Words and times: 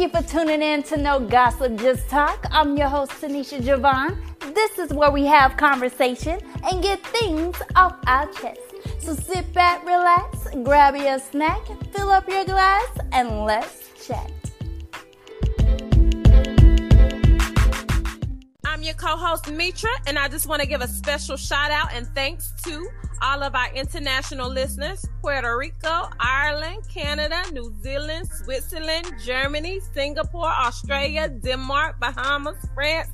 Thank 0.00 0.14
you 0.14 0.22
for 0.22 0.26
tuning 0.26 0.62
in 0.62 0.82
to 0.84 0.96
No 0.96 1.20
Gossip 1.20 1.76
Just 1.76 2.08
Talk. 2.08 2.46
I'm 2.50 2.74
your 2.74 2.88
host, 2.88 3.12
Tenisha 3.20 3.60
Javon. 3.60 4.16
This 4.54 4.78
is 4.78 4.94
where 4.94 5.10
we 5.10 5.26
have 5.26 5.58
conversation 5.58 6.40
and 6.64 6.82
get 6.82 7.04
things 7.08 7.60
off 7.76 7.98
our 8.06 8.26
chest. 8.32 8.62
So 8.98 9.12
sit 9.12 9.52
back, 9.52 9.84
relax, 9.84 10.46
grab 10.62 10.96
your 10.96 11.18
snack, 11.18 11.60
fill 11.92 12.08
up 12.08 12.26
your 12.30 12.46
glass, 12.46 12.88
and 13.12 13.44
let's 13.44 14.06
chat. 14.06 14.39
I'm 18.80 18.84
your 18.84 18.94
co-host 18.94 19.52
Mitra, 19.52 19.90
and 20.06 20.18
I 20.18 20.28
just 20.28 20.46
want 20.46 20.62
to 20.62 20.66
give 20.66 20.80
a 20.80 20.88
special 20.88 21.36
shout 21.36 21.70
out 21.70 21.92
and 21.92 22.06
thanks 22.14 22.54
to 22.64 22.88
all 23.20 23.42
of 23.42 23.54
our 23.54 23.70
international 23.74 24.48
listeners 24.48 25.04
Puerto 25.20 25.54
Rico, 25.54 26.08
Ireland, 26.18 26.88
Canada, 26.88 27.42
New 27.52 27.74
Zealand, 27.82 28.30
Switzerland, 28.42 29.12
Germany, 29.22 29.80
Singapore, 29.92 30.48
Australia, 30.48 31.28
Denmark, 31.28 32.00
Bahamas, 32.00 32.56
France. 32.74 33.10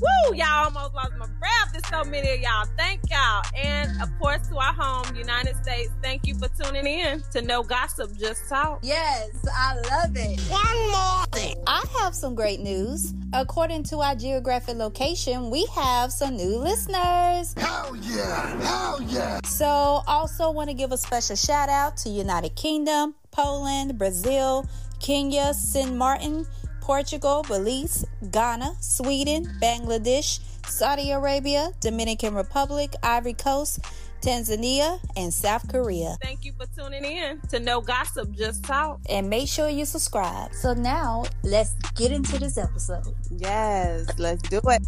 Woo! 0.00 0.34
Y'all 0.34 0.64
almost 0.64 0.94
lost 0.94 1.12
my 1.18 1.26
breath. 1.26 1.72
There's 1.72 1.86
so 1.88 2.08
many 2.08 2.30
of 2.30 2.40
y'all. 2.40 2.66
Thank 2.76 3.00
y'all. 3.10 3.42
And 3.56 4.00
of 4.02 4.08
course, 4.18 4.46
to 4.48 4.56
our 4.56 4.72
home, 4.72 5.14
United 5.14 5.56
States, 5.62 5.90
thank 6.02 6.26
you 6.26 6.34
for 6.34 6.48
tuning 6.48 6.86
in 6.86 7.22
to 7.32 7.42
No 7.42 7.62
Gossip, 7.62 8.16
Just 8.16 8.48
Talk. 8.48 8.80
Yes, 8.82 9.30
I 9.52 9.74
love 9.74 10.16
it. 10.16 10.40
One 10.50 10.90
more 10.90 11.26
thing. 11.32 11.62
I 11.66 11.84
have 11.98 12.14
some 12.14 12.34
great 12.34 12.60
news. 12.60 13.12
According 13.32 13.84
to 13.84 13.98
our 13.98 14.14
geographic 14.14 14.76
location, 14.76 15.50
we 15.50 15.66
have 15.74 16.12
some 16.12 16.36
new 16.36 16.56
listeners. 16.58 17.54
Hell 17.56 17.96
yeah! 18.02 18.60
Hell 18.62 19.02
yeah! 19.02 19.40
So, 19.44 20.02
also 20.06 20.50
want 20.50 20.68
to 20.70 20.74
give 20.74 20.92
a 20.92 20.96
special 20.96 21.36
shout 21.36 21.68
out 21.68 21.96
to 21.98 22.08
United 22.08 22.56
Kingdom, 22.56 23.14
Poland, 23.30 23.98
Brazil, 23.98 24.66
Kenya, 24.98 25.54
St. 25.54 25.94
Martin, 25.94 26.46
Portugal, 26.90 27.44
Belize, 27.46 28.04
Ghana, 28.32 28.74
Sweden, 28.80 29.46
Bangladesh, 29.62 30.40
Saudi 30.66 31.12
Arabia, 31.12 31.70
Dominican 31.78 32.34
Republic, 32.34 32.94
Ivory 33.00 33.34
Coast, 33.34 33.78
Tanzania, 34.22 34.98
and 35.16 35.32
South 35.32 35.68
Korea. 35.68 36.16
Thank 36.20 36.44
you 36.44 36.52
for 36.52 36.66
tuning 36.76 37.04
in 37.04 37.40
to 37.50 37.60
No 37.60 37.80
Gossip, 37.80 38.32
Just 38.32 38.64
Talk. 38.64 38.98
And 39.08 39.30
make 39.30 39.46
sure 39.46 39.68
you 39.68 39.84
subscribe. 39.84 40.52
So 40.52 40.74
now, 40.74 41.26
let's 41.44 41.74
get 41.94 42.10
into 42.10 42.40
this 42.40 42.58
episode. 42.58 43.14
Yes, 43.30 44.08
let's 44.18 44.42
do 44.48 44.60
it. 44.64 44.82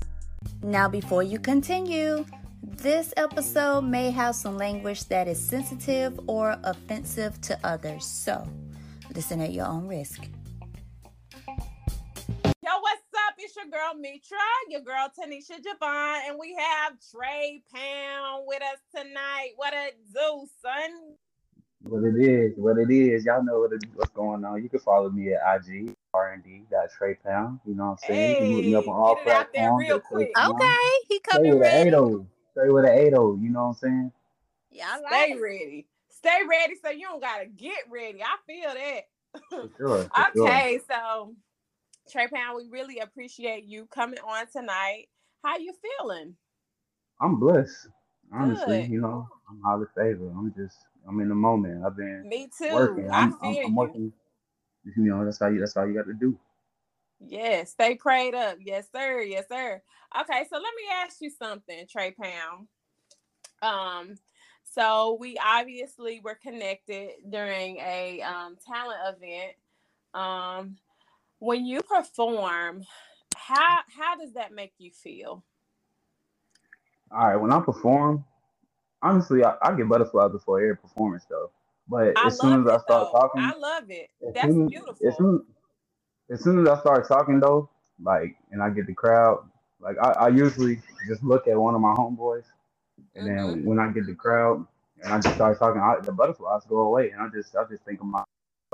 Now, 0.61 0.89
before 0.89 1.23
you 1.23 1.39
continue, 1.39 2.27
this 2.65 3.15
episode 3.17 3.83
may 3.83 4.11
have 4.11 4.35
some 4.35 4.57
language 4.57 5.05
that 5.05 5.29
is 5.29 5.41
sensitive 5.41 6.19
or 6.27 6.57
offensive 6.65 7.41
to 7.43 7.57
others. 7.63 8.05
So, 8.05 8.45
listen 9.15 9.41
at 9.41 9.53
your 9.53 9.67
own 9.67 9.87
risk. 9.87 10.29
Your 13.63 13.71
girl 13.71 13.95
Mitra, 14.01 14.39
your 14.69 14.81
girl 14.81 15.09
Tenisha 15.17 15.59
Javon, 15.61 16.29
and 16.29 16.37
we 16.39 16.57
have 16.59 16.95
Tray 17.15 17.63
Pound 17.73 18.45
with 18.47 18.61
us 18.63 18.79
tonight. 18.95 19.51
What 19.57 19.73
a 19.73 19.91
do, 20.13 20.47
son. 20.61 21.15
What 21.83 22.03
it 22.03 22.17
is, 22.17 22.55
what 22.57 22.79
it 22.79 22.91
is. 22.91 23.25
Y'all 23.25 23.45
know 23.45 23.61
what 23.61 23.73
it, 23.73 23.85
what's 23.95 24.11
going 24.11 24.45
on. 24.45 24.63
You 24.63 24.69
can 24.69 24.81
follow 24.81 25.11
me 25.11 25.35
at 25.35 25.41
IG 25.57 25.95
R&D 26.13 26.63
Tray 26.97 27.15
Pound. 27.15 27.61
You 27.65 27.75
know 27.75 27.85
what 27.85 27.91
I'm 27.93 27.99
saying? 27.99 28.31
you 28.31 28.37
can 28.37 28.57
look 28.57 28.65
me 28.65 28.75
up 28.75 28.89
on 28.89 28.95
all 28.97 29.15
get 29.15 29.27
it 29.27 29.33
out 29.33 29.47
there 29.53 29.63
platforms. 29.63 29.89
real 29.89 29.97
at 29.97 30.03
Tray 30.11 30.33
quick. 30.33 30.39
Okay, 30.45 30.89
he 31.09 31.15
Stay 31.17 31.21
coming 31.31 31.59
with 31.59 31.69
an 31.69 31.75
ready. 31.75 31.89
80. 31.91 32.27
Stay 32.53 32.69
with 32.69 32.85
an 32.85 32.99
80. 32.99 33.11
You 33.11 33.51
know 33.51 33.61
what 33.61 33.67
I'm 33.69 33.75
saying? 33.75 34.13
Yeah, 34.73 34.87
I 34.89 35.01
like 35.01 35.13
Stay 35.13 35.33
it. 35.33 35.41
ready. 35.41 35.87
Stay 36.09 36.39
ready 36.49 36.75
so 36.83 36.91
you 36.91 37.07
don't 37.07 37.21
gotta 37.21 37.47
get 37.47 37.85
ready. 37.91 38.23
I 38.23 38.37
feel 38.45 38.75
that. 38.75 39.03
For 39.51 39.71
sure. 39.77 40.11
For 40.15 40.27
sure. 40.35 40.49
Okay, 40.49 40.81
so 40.89 41.35
Tray 42.11 42.29
Pound, 42.29 42.57
we 42.57 42.69
really 42.71 42.99
appreciate 42.99 43.65
you 43.65 43.87
coming 43.87 44.19
on 44.21 44.47
tonight. 44.53 45.07
How 45.45 45.59
you 45.59 45.73
feeling? 45.99 46.37
I'm 47.21 47.39
blessed. 47.39 47.89
Honestly, 48.33 48.79
Good. 48.79 48.91
you 48.91 49.01
know, 49.01 49.29
I'm 49.49 49.61
highly 49.65 49.87
favored. 49.95 50.33
I'm 50.37 50.53
just, 50.57 50.79
I'm 51.07 51.21
in 51.21 51.29
the 51.29 51.35
moment. 51.35 51.85
I've 51.85 51.97
been 51.97 52.25
Me 52.29 52.49
too. 52.57 52.71
working. 52.73 53.11
I 53.11 53.23
I'm, 53.23 53.33
feel 53.33 53.41
I'm. 53.43 53.67
I'm 53.67 53.77
working. 53.77 54.13
You 54.85 55.05
know, 55.05 55.25
that's 55.25 55.39
how 55.39 55.49
you. 55.49 55.61
That's 55.61 55.75
how 55.75 55.85
you 55.85 55.95
got 55.95 56.07
to 56.07 56.15
do. 56.15 56.39
Yes, 57.21 57.71
stay 57.71 57.95
prayed 57.95 58.35
up. 58.35 58.59
Yes, 58.61 58.89
sir. 58.95 59.21
Yes, 59.21 59.47
sir. 59.49 59.81
Okay, 60.21 60.45
so 60.51 60.57
let 60.57 60.63
me 60.63 60.83
ask 61.05 61.21
you 61.21 61.31
something, 61.31 61.87
Tray 61.91 62.13
Pound. 62.13 62.69
Um, 63.63 64.17
so 64.65 65.17
we 65.21 65.37
obviously 65.45 66.21
were 66.25 66.35
connected 66.35 67.11
during 67.31 67.77
a 67.77 68.23
um, 68.23 68.57
talent 68.67 68.99
event. 69.17 69.53
Um, 70.15 70.77
when 71.43 71.67
you 71.67 71.83
perform, 71.83 72.85
how 73.35 73.81
how 73.97 74.17
does 74.17 74.35
that 74.35 74.53
make 74.53 74.75
you 74.79 74.93
feel? 74.93 75.45
All 77.11 77.27
right, 77.27 77.37
when 77.37 77.53
I 77.53 77.61
perform, 77.61 78.25
honestly, 79.03 79.45
I, 79.45 79.57
I 79.61 79.75
get 79.77 79.89
butterflies 79.89 80.31
before 80.31 80.61
every 80.61 80.77
performance 80.77 81.25
though. 81.29 81.51
But 81.89 82.17
I 82.17 82.29
as 82.29 82.39
soon 82.39 82.61
as 82.61 82.69
I 82.69 82.79
start 82.79 83.09
though. 83.09 83.19
talking, 83.21 83.41
I 83.43 83.57
love 83.59 83.91
it. 83.91 84.09
That's 84.35 84.53
soon, 84.53 84.69
beautiful. 84.69 85.09
As 85.09 85.17
soon, 85.17 85.45
as 86.31 86.45
soon 86.45 86.61
as 86.61 86.69
I 86.69 86.79
start 86.81 87.09
talking 87.09 87.41
though, 87.41 87.69
like, 88.01 88.37
and 88.53 88.63
I 88.63 88.71
get 88.71 88.87
the 88.87 88.95
crowd, 88.95 89.49
like 89.81 89.97
I, 89.99 90.13
I 90.13 90.29
usually 90.29 90.81
just 91.09 91.25
look 91.25 91.49
at 91.49 91.59
one 91.59 91.75
of 91.75 91.81
my 91.81 91.93
homeboys, 91.95 92.45
and 93.17 93.27
Mhm. 93.27 93.59
then 93.59 93.65
when 93.65 93.81
I 93.81 93.91
get 93.91 94.07
the 94.07 94.15
crowd 94.15 94.65
and 95.03 95.13
I 95.13 95.21
just 95.21 95.35
start 95.35 95.59
talking, 95.59 95.83
I, 95.83 95.97
the 96.05 96.13
butterflies 96.13 96.63
go 96.69 96.83
away, 96.83 97.11
and 97.11 97.21
I 97.21 97.29
just 97.31 97.57
I 97.57 97.65
just 97.65 97.85
think 97.85 98.01
of 98.01 98.07
my, 98.07 98.23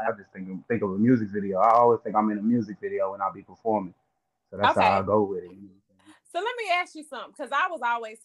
I 0.01 0.13
just 0.13 0.31
think 0.33 0.49
of, 0.51 0.57
think 0.69 0.83
of 0.83 0.91
a 0.91 0.99
music 0.99 1.29
video. 1.33 1.59
I 1.59 1.71
always 1.73 2.01
think 2.03 2.17
I'm 2.17 2.31
in 2.31 2.39
a 2.39 2.43
music 2.43 2.77
video 2.81 3.13
when 3.13 3.21
I'll 3.21 3.33
be 3.33 3.43
performing, 3.43 3.95
so 4.51 4.57
that's 4.57 4.79
how 4.79 5.01
I 5.01 5.03
go 5.03 5.23
with 5.25 5.45
it. 5.45 5.51
you 5.51 5.69
know 5.69 5.75
what 5.75 5.95
I'm 5.95 6.07
saying? 6.07 6.15
So 6.33 6.39
let 6.39 6.55
me 6.57 6.71
ask 6.75 6.95
you 6.95 7.05
something, 7.05 7.33
because 7.37 7.53
I 7.53 7.69
was 7.71 7.81
always 7.85 8.19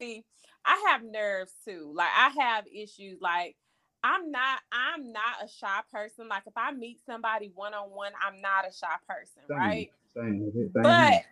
see, 0.00 0.24
I 0.64 0.90
have 0.90 1.02
nerves 1.02 1.52
too. 1.64 1.92
Like 1.94 2.10
I 2.16 2.30
have 2.40 2.64
issues. 2.66 3.20
Like 3.20 3.56
I'm 4.02 4.30
not, 4.30 4.60
I'm 4.72 5.12
not 5.12 5.44
a 5.44 5.48
shy 5.48 5.80
person. 5.92 6.28
Like 6.28 6.44
if 6.46 6.56
I 6.56 6.72
meet 6.72 6.98
somebody 7.06 7.50
one 7.54 7.74
on 7.74 7.90
one, 7.90 8.12
I'm 8.24 8.40
not 8.40 8.68
a 8.68 8.72
shy 8.72 8.86
person, 9.08 9.42
Same, 9.48 9.56
right? 9.56 9.90
Same, 10.14 10.52
same 10.54 10.72
But 10.74 11.24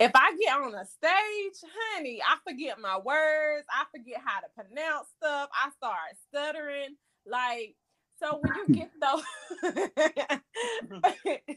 if 0.00 0.12
I 0.14 0.36
get 0.36 0.56
on 0.56 0.74
a 0.74 0.84
stage, 0.84 1.70
honey, 1.94 2.20
I 2.22 2.36
forget 2.48 2.80
my 2.80 2.98
words. 2.98 3.66
I 3.70 3.84
forget 3.90 4.20
how 4.24 4.40
to 4.40 4.46
pronounce 4.54 5.08
stuff. 5.16 5.50
I 5.52 5.70
start 5.70 5.98
stuttering. 6.28 6.96
Like, 7.26 7.74
so 8.20 8.40
when 8.40 8.54
you 8.54 8.68
get 8.74 8.90
those, 9.00 9.22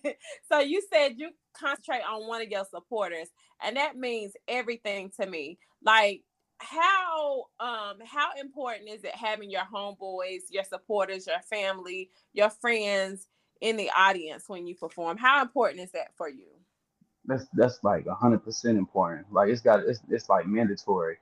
so 0.51 0.59
you 0.59 0.81
said 0.91 1.13
you 1.17 1.31
concentrate 1.53 2.01
on 2.09 2.27
one 2.27 2.41
of 2.41 2.49
your 2.49 2.65
supporters, 2.65 3.29
and 3.63 3.77
that 3.77 3.97
means 3.97 4.33
everything 4.47 5.11
to 5.19 5.25
me. 5.25 5.57
Like, 5.83 6.23
how 6.59 7.45
um 7.59 7.97
how 8.05 8.29
important 8.39 8.89
is 8.89 9.03
it 9.03 9.15
having 9.15 9.49
your 9.49 9.63
homeboys, 9.73 10.41
your 10.49 10.63
supporters, 10.63 11.27
your 11.27 11.41
family, 11.49 12.09
your 12.33 12.49
friends 12.49 13.27
in 13.61 13.77
the 13.77 13.89
audience 13.97 14.45
when 14.47 14.67
you 14.67 14.75
perform? 14.75 15.17
How 15.17 15.41
important 15.41 15.81
is 15.81 15.91
that 15.91 16.15
for 16.15 16.29
you? 16.29 16.47
that's 17.25 17.45
that's 17.53 17.83
like 17.83 18.07
hundred 18.07 18.43
percent 18.43 18.77
important. 18.77 19.31
Like 19.31 19.49
it's 19.49 19.61
got 19.61 19.81
it's 19.81 19.99
it's 20.09 20.29
like 20.29 20.47
mandatory. 20.47 21.17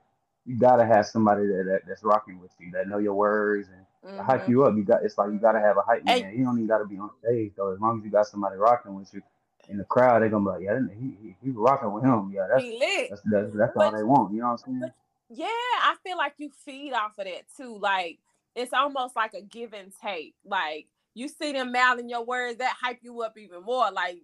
You 0.46 0.58
gotta 0.58 0.86
have 0.86 1.06
somebody 1.06 1.46
that, 1.46 1.64
that 1.66 1.80
that's 1.86 2.02
rocking 2.02 2.40
with 2.40 2.50
you 2.58 2.70
that 2.72 2.88
know 2.88 2.98
your 2.98 3.14
words 3.14 3.68
and 3.68 3.84
to 4.04 4.22
hype 4.22 4.42
mm-hmm. 4.42 4.50
you 4.50 4.64
up. 4.64 4.76
You 4.76 4.84
got 4.84 5.04
it's 5.04 5.18
like 5.18 5.30
you 5.30 5.38
gotta 5.38 5.60
have 5.60 5.76
a 5.76 5.82
hype 5.82 6.02
Hey. 6.06 6.22
man. 6.22 6.38
You 6.38 6.44
don't 6.44 6.56
even 6.56 6.66
gotta 6.66 6.86
be 6.86 6.98
on 6.98 7.10
stage 7.22 7.52
though. 7.56 7.72
As 7.72 7.80
long 7.80 7.98
as 7.98 8.04
you 8.04 8.10
got 8.10 8.26
somebody 8.26 8.56
rocking 8.56 8.94
with 8.94 9.12
you 9.12 9.22
in 9.68 9.78
the 9.78 9.84
crowd, 9.84 10.22
they're 10.22 10.28
gonna 10.28 10.44
be 10.44 10.50
like, 10.50 10.62
yeah, 10.62 10.78
he 10.98 11.16
he, 11.22 11.36
he 11.42 11.50
rocking 11.50 11.92
with 11.92 12.04
him. 12.04 12.32
Yeah, 12.34 12.46
that's 12.50 12.64
that's 13.10 13.22
that's, 13.30 13.52
that's 13.54 13.76
all 13.76 13.92
they 13.92 14.02
want. 14.02 14.32
You 14.32 14.40
know 14.40 14.46
what 14.46 14.52
I'm 14.52 14.58
saying? 14.58 14.80
but- 14.80 14.94
Yeah, 15.28 15.46
I 15.46 15.96
feel 16.04 16.16
like 16.16 16.34
you 16.38 16.50
feed 16.64 16.92
off 16.92 17.18
of 17.18 17.26
that 17.26 17.44
too. 17.56 17.78
Like 17.78 18.18
it's 18.54 18.72
almost 18.72 19.16
like 19.16 19.34
a 19.34 19.42
give 19.42 19.72
and 19.72 19.92
take. 20.02 20.34
Like 20.44 20.86
you 21.14 21.28
see 21.28 21.52
them 21.52 21.72
mouthing 21.72 22.08
your 22.08 22.24
words, 22.24 22.58
that 22.58 22.76
hype 22.80 23.00
you 23.02 23.22
up 23.22 23.36
even 23.36 23.62
more. 23.62 23.90
Like, 23.90 24.18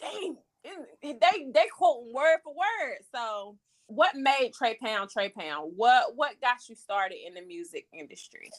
dang, 0.00 0.36
they 1.02 1.18
they 1.54 1.66
quoting 1.76 2.12
word 2.12 2.38
for 2.42 2.54
word. 2.54 2.98
So, 3.14 3.56
what 3.86 4.16
made 4.16 4.52
Tray 4.52 4.76
Pound 4.82 5.10
Tray 5.10 5.28
Pound? 5.30 5.72
What 5.76 6.16
what 6.16 6.40
got 6.40 6.68
you 6.68 6.74
started 6.74 7.18
in 7.26 7.34
the 7.34 7.42
music 7.42 7.86
industry? 7.92 8.50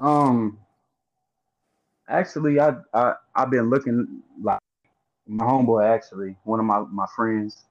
Um, 0.00 0.58
actually, 2.08 2.60
I 2.60 2.76
I 2.94 3.14
I've 3.34 3.50
been 3.50 3.70
looking 3.70 4.22
like 4.42 4.60
my 5.26 5.44
homeboy. 5.44 5.88
Actually, 5.88 6.36
one 6.44 6.60
of 6.60 6.66
my 6.66 6.80
my 6.80 7.06
friends, 7.16 7.64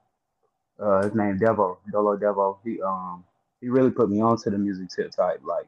uh, 0.80 1.04
his 1.04 1.16
name 1.16 1.40
Devo, 1.40 1.78
Dolo 1.92 2.18
Devo. 2.18 2.60
He 2.64 2.82
um 2.82 3.24
he 3.62 3.70
really 3.70 3.92
put 3.92 4.10
me 4.10 4.22
onto 4.22 4.50
the 4.52 4.58
music 4.58 4.90
tip 4.90 5.12
type. 5.12 5.42
Like, 5.44 5.68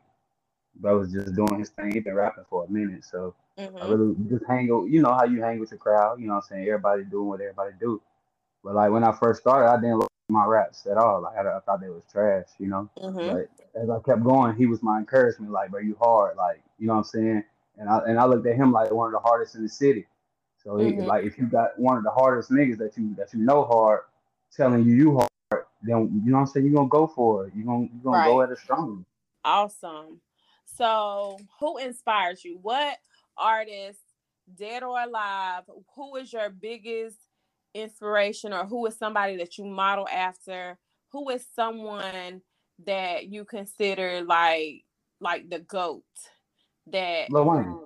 I 0.85 0.93
was 0.93 1.11
just 1.13 1.35
doing 1.35 1.59
his 1.59 1.69
thing. 1.71 1.93
He 1.93 1.99
been 2.01 2.15
rapping 2.15 2.45
for 2.49 2.65
a 2.65 2.71
minute, 2.71 3.05
so 3.05 3.35
I 3.81 3.85
Mhm. 3.85 3.87
really 3.87 4.15
just 4.29 4.45
hang. 4.47 4.67
You 4.67 5.01
know 5.01 5.13
how 5.13 5.25
you 5.25 5.41
hang 5.41 5.59
with 5.59 5.71
your 5.71 5.79
crowd. 5.79 6.19
You 6.21 6.27
know 6.27 6.35
what 6.35 6.45
I'm 6.45 6.57
saying? 6.57 6.67
Everybody 6.67 7.03
doing 7.05 7.27
what 7.27 7.41
everybody 7.41 7.73
do. 7.79 8.01
But 8.63 8.75
like 8.75 8.91
when 8.91 9.03
I 9.03 9.13
first 9.13 9.41
started, 9.41 9.69
I 9.69 9.77
didn't 9.81 9.99
my 10.30 10.45
raps 10.45 10.86
at 10.88 10.98
all. 10.98 11.22
Like 11.22 11.38
I, 11.38 11.57
I 11.57 11.60
thought 11.60 11.81
they 11.81 11.89
was 11.89 12.04
trash. 12.12 12.48
You 12.60 12.68
know. 12.68 12.89
Mhm. 12.98 13.48
But 13.74 13.81
as 13.81 13.89
I 13.89 14.00
kept 14.00 14.24
going, 14.24 14.56
he 14.56 14.66
was 14.66 14.81
my 14.81 14.98
encouragement. 15.00 15.51
Like, 15.51 15.72
bro, 15.72 15.81
you 15.81 15.95
hard. 16.00 16.38
Like, 16.38 16.62
you 16.80 16.88
know 16.88 16.94
what 16.94 17.00
I'm 17.00 17.04
saying? 17.06 17.44
And 17.77 17.89
I 17.89 18.00
and 18.07 18.19
I 18.19 18.25
looked 18.25 18.48
at 18.48 18.56
him 18.56 18.72
like 18.72 18.92
one 18.92 19.07
of 19.07 19.13
the 19.13 19.19
hardest 19.27 19.56
in 19.56 19.63
the 19.63 19.69
city. 19.69 20.07
So 20.63 20.77
he- 20.77 20.94
Mhm. 20.94 21.06
like 21.06 21.25
if 21.25 21.38
you 21.38 21.45
got 21.45 21.77
one 21.77 21.98
of 21.98 22.04
the 22.04 22.12
hardest 22.12 22.50
niggas 22.50 22.77
that 22.80 22.98
you 22.98 23.13
that 23.16 23.33
you 23.33 23.39
know 23.42 23.66
hard 23.66 24.01
telling 24.56 24.83
you 24.83 24.95
you 24.95 25.13
hard, 25.18 25.66
then 25.81 26.22
you 26.25 26.31
know 26.31 26.38
what 26.38 26.42
I'm 26.42 26.48
saying, 26.48 26.66
you're 26.66 26.75
gonna 26.75 26.88
go 26.89 27.06
for 27.07 27.45
it. 27.48 27.54
You're 27.56 27.66
gonna 27.66 27.83
you 27.83 28.00
gonna 28.04 28.25
go 28.25 28.42
at 28.42 28.50
it 28.51 28.57
strong. 28.57 29.06
Awesome. 29.44 30.22
So, 30.66 31.38
who 31.60 31.77
inspires 31.77 32.44
you? 32.44 32.57
What 32.62 32.98
artist, 33.38 34.00
dead 34.56 34.81
or 34.83 35.00
alive, 35.00 35.63
who 35.95 36.16
is 36.16 36.33
your 36.33 36.50
biggest 36.50 37.19
inspiration, 37.75 38.54
or 38.54 38.66
who 38.66 38.86
is 38.86 38.98
somebody 38.98 39.38
that 39.38 39.57
you 39.57 39.66
model 39.66 40.07
after? 40.07 40.77
Who 41.12 41.30
is 41.30 41.45
someone 41.56 42.42
that 42.86 43.27
you 43.27 43.45
consider 43.45 44.22
like 44.24 44.83
like 45.19 45.50
the 45.50 45.60
goat? 45.60 46.04
That 46.88 47.31
Lil 47.31 47.45
Wayne. 47.45 47.80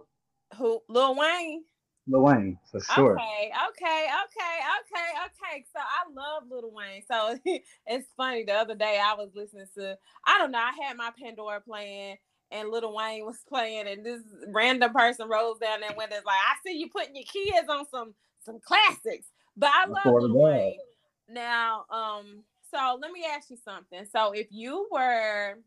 who 0.57 0.81
Lil 0.87 1.15
Wayne? 1.15 1.63
Lil 2.07 2.21
Wayne, 2.21 2.57
for 2.71 2.79
sure. 2.81 3.13
Okay, 3.13 3.51
okay, 3.69 4.07
okay, 4.25 4.55
okay, 4.79 5.09
okay. 5.25 5.65
So 5.73 5.79
I 5.79 6.11
love 6.13 6.43
Lil 6.49 6.71
Wayne. 6.71 7.03
So 7.09 7.37
it's 7.85 8.07
funny. 8.17 8.45
The 8.45 8.53
other 8.53 8.75
day 8.75 8.99
I 9.01 9.13
was 9.13 9.29
listening 9.35 9.67
to, 9.77 9.97
I 10.25 10.37
don't 10.37 10.51
know, 10.51 10.59
I 10.59 10.71
had 10.83 10.97
my 10.97 11.11
Pandora 11.21 11.61
playing 11.61 12.17
and 12.51 12.69
Lil 12.69 12.95
Wayne 12.95 13.25
was 13.25 13.39
playing, 13.47 13.87
and 13.87 14.05
this 14.05 14.21
random 14.47 14.91
person 14.91 15.29
rolls 15.29 15.59
down 15.59 15.81
that 15.81 15.97
window. 15.97 16.15
It's 16.15 16.25
like, 16.25 16.35
I 16.35 16.55
see 16.65 16.77
you 16.77 16.89
putting 16.89 17.15
your 17.15 17.25
kids 17.25 17.67
on 17.69 17.85
some 17.89 18.13
some 18.43 18.59
classics. 18.59 19.27
But 19.59 19.71
I 19.73 19.85
love 19.87 20.21
Lil 20.21 20.33
Wayne. 20.33 20.79
Now, 21.27 21.85
um, 21.91 22.43
so 22.71 22.97
let 22.99 23.11
me 23.11 23.25
ask 23.29 23.49
you 23.49 23.57
something. 23.57 24.05
So 24.11 24.31
if 24.31 24.47
you 24.51 24.87
were 24.89 25.57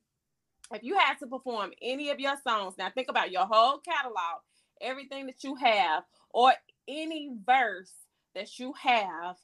if 0.72 0.82
you 0.82 0.98
had 0.98 1.18
to 1.18 1.26
perform 1.26 1.72
any 1.82 2.08
of 2.08 2.18
your 2.18 2.36
songs, 2.42 2.74
now 2.78 2.88
think 2.88 3.10
about 3.10 3.30
your 3.30 3.46
whole 3.46 3.78
catalog, 3.78 4.40
everything 4.80 5.26
that 5.26 5.44
you 5.44 5.54
have, 5.56 6.04
or 6.30 6.54
any 6.88 7.36
verse 7.44 7.92
that 8.34 8.58
you 8.58 8.72
have, 8.80 9.36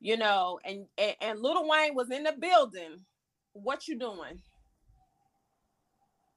you 0.00 0.16
know, 0.16 0.60
and 0.64 0.86
and, 0.96 1.16
and 1.20 1.42
Little 1.42 1.68
Wayne 1.68 1.96
was 1.96 2.10
in 2.10 2.22
the 2.22 2.32
building, 2.32 3.00
what 3.54 3.88
you 3.88 3.98
doing? 3.98 4.40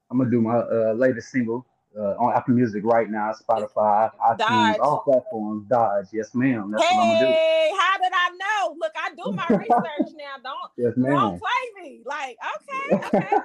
I'm 0.09 0.17
gonna 0.17 0.31
do 0.31 0.41
my 0.41 0.57
uh, 0.57 0.93
latest 0.95 1.29
single 1.29 1.67
uh, 1.97 2.15
on 2.17 2.33
Apple 2.35 2.53
Music 2.55 2.83
right 2.85 3.09
now, 3.09 3.33
Spotify, 3.33 4.11
iTunes, 4.21 4.37
Dodge. 4.37 4.79
all 4.79 5.01
platforms. 5.05 5.65
Dodge, 5.67 6.07
yes, 6.13 6.33
ma'am. 6.35 6.71
That's 6.71 6.83
what 6.91 7.01
I'm 7.01 7.09
gonna 7.09 7.19
do. 7.19 7.25
Hey, 7.25 7.71
how 7.77 7.97
did 7.97 8.11
I 8.13 8.29
know? 8.31 8.75
Look, 8.79 8.93
I 8.95 9.09
do 9.09 9.23
my 9.35 9.51
research 9.57 10.13
now. 10.17 10.35
Don't 10.43 10.71
Yes, 10.77 10.93
ma'am. 10.97 11.11
don't 11.11 11.39
play 11.39 11.83
me. 11.83 12.01
Like, 12.05 12.37
okay, 12.55 13.07
okay, 13.07 13.35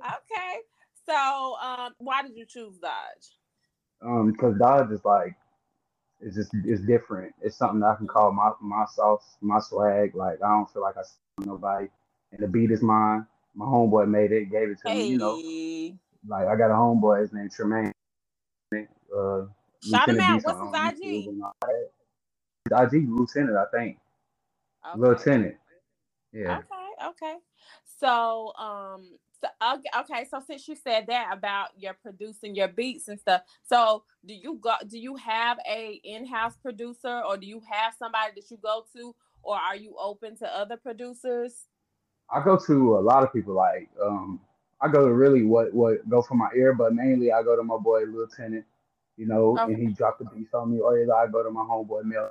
okay. 0.00 0.56
So, 1.06 1.56
um, 1.60 1.94
why 1.98 2.22
did 2.22 2.36
you 2.36 2.46
choose 2.46 2.78
Dodge? 2.78 3.36
um, 4.02 4.32
because 4.32 4.56
Dodge 4.58 4.90
is 4.92 5.04
like, 5.04 5.34
it's 6.20 6.36
just 6.36 6.50
it's 6.64 6.80
different. 6.82 7.34
It's 7.42 7.56
something 7.56 7.80
that 7.80 7.86
I 7.86 7.94
can 7.96 8.06
call 8.06 8.32
my 8.32 8.52
my 8.60 8.84
sauce, 8.94 9.36
my 9.40 9.58
swag. 9.60 10.14
Like 10.14 10.38
I 10.42 10.48
don't 10.48 10.70
feel 10.72 10.82
like 10.82 10.96
I 10.96 11.02
see 11.02 11.46
nobody, 11.46 11.88
and 12.30 12.40
the 12.40 12.46
beat 12.48 12.70
is 12.70 12.82
mine. 12.82 13.26
My 13.54 13.66
homeboy 13.66 14.08
made 14.08 14.32
it, 14.32 14.50
gave 14.50 14.70
it 14.70 14.78
to 14.82 14.88
me. 14.90 15.08
You 15.10 15.18
know, 15.18 15.36
Hey, 15.36 15.94
like 16.26 16.46
I 16.46 16.56
got 16.56 16.70
a 16.70 16.74
homeboy. 16.74 17.20
His 17.22 17.32
name 17.32 17.48
Tremaine. 17.54 17.92
Uh, 18.72 19.46
Shout 19.82 20.08
him 20.08 20.20
out. 20.20 20.42
What's 20.42 20.98
his 20.98 21.02
IG? 21.02 21.28
and 21.28 21.42
all 21.42 21.54
that. 21.62 22.88
His 22.88 22.94
IG 22.94 23.08
Lieutenant, 23.08 23.56
I 23.56 23.64
think. 23.76 23.98
okay. 24.88 25.00
Lieutenant. 25.00 25.56
Yeah. 26.32 26.58
Okay, 26.58 27.08
okay. 27.08 27.34
So, 27.98 28.52
um, 28.58 29.08
so 29.40 29.48
okay, 29.74 29.88
okay, 30.00 30.26
so 30.30 30.40
since 30.46 30.66
you 30.68 30.76
said 30.76 31.06
that 31.08 31.30
about 31.32 31.70
your 31.76 31.94
producing 31.94 32.54
your 32.54 32.68
beats 32.68 33.08
and 33.08 33.18
stuff, 33.18 33.42
so 33.64 34.04
do 34.24 34.32
you 34.34 34.58
go? 34.60 34.74
Do 34.86 34.98
you 34.98 35.16
have 35.16 35.58
a 35.68 36.00
in-house 36.04 36.56
producer, 36.62 37.22
or 37.28 37.36
do 37.36 37.46
you 37.46 37.60
have 37.70 37.94
somebody 37.98 38.32
that 38.36 38.50
you 38.50 38.56
go 38.62 38.84
to, 38.94 39.14
or 39.42 39.56
are 39.56 39.76
you 39.76 39.96
open 40.00 40.36
to 40.38 40.46
other 40.46 40.76
producers? 40.76 41.66
I 42.30 42.42
go 42.42 42.56
to 42.56 42.96
a 42.96 43.00
lot 43.00 43.24
of 43.24 43.32
people. 43.32 43.54
Like, 43.54 43.90
um, 44.02 44.40
I 44.82 44.88
go 44.88 45.06
to 45.06 45.14
really 45.14 45.44
what 45.44 45.72
what 45.74 46.08
go 46.08 46.22
for 46.22 46.34
my 46.34 46.50
ear, 46.56 46.74
but 46.74 46.94
mainly 46.94 47.32
I 47.32 47.42
go 47.42 47.56
to 47.56 47.62
my 47.62 47.78
boy 47.78 48.02
Lieutenant. 48.04 48.64
You 49.16 49.26
know, 49.26 49.58
Okay. 49.58 49.74
and 49.74 49.76
he 49.76 49.94
dropped 49.94 50.20
the 50.20 50.26
beats 50.26 50.54
on 50.54 50.72
me. 50.72 50.80
Or 50.80 50.98
either 51.00 51.14
I 51.14 51.28
go 51.28 51.42
to 51.42 51.50
my 51.50 51.62
homeboy 51.62 52.04
Mel. 52.04 52.30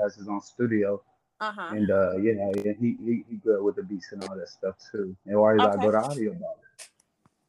Has 0.00 0.14
his 0.16 0.28
own 0.28 0.40
studio, 0.40 1.02
Uh 1.40 1.52
huh. 1.52 1.68
and 1.74 1.90
uh, 1.90 2.16
you 2.18 2.34
know, 2.36 2.52
yeah, 2.64 2.72
he, 2.80 2.96
he 3.04 3.24
he 3.28 3.36
good 3.36 3.62
with 3.62 3.76
the 3.76 3.82
beats 3.82 4.12
and 4.12 4.22
all 4.22 4.36
that 4.36 4.48
stuff 4.48 4.76
too. 4.92 5.16
And 5.26 5.34
or 5.36 5.56
either 5.56 5.68
I 5.68 5.76
go 5.76 5.90
to 5.90 5.98
audio 5.98 6.30
about 6.32 6.58
it. 6.62 6.70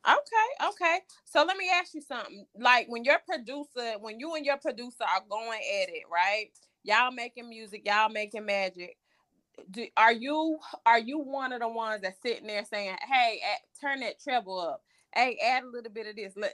Okay, 0.07 0.69
okay. 0.69 0.99
So 1.25 1.43
let 1.43 1.57
me 1.57 1.69
ask 1.71 1.93
you 1.93 2.01
something. 2.01 2.45
Like 2.59 2.87
when 2.89 3.03
your 3.03 3.19
producer, 3.27 3.93
when 3.99 4.19
you 4.19 4.33
and 4.35 4.45
your 4.45 4.57
producer 4.57 5.03
are 5.03 5.23
going 5.29 5.59
at 5.59 5.89
it, 5.89 6.03
right? 6.11 6.47
Y'all 6.83 7.11
making 7.11 7.47
music, 7.49 7.83
y'all 7.85 8.09
making 8.09 8.45
magic. 8.45 8.97
Do, 9.69 9.85
are 9.97 10.13
you 10.13 10.57
are 10.85 10.99
you 10.99 11.19
one 11.19 11.53
of 11.53 11.59
the 11.61 11.67
ones 11.67 12.01
that's 12.01 12.21
sitting 12.21 12.47
there 12.47 12.65
saying, 12.65 12.95
"Hey, 13.01 13.41
add, 13.43 13.59
turn 13.79 13.99
that 14.01 14.19
treble 14.21 14.59
up. 14.59 14.81
Hey, 15.13 15.37
add 15.43 15.63
a 15.63 15.67
little 15.67 15.91
bit 15.91 16.07
of 16.07 16.15
this. 16.15 16.33
Let, 16.35 16.53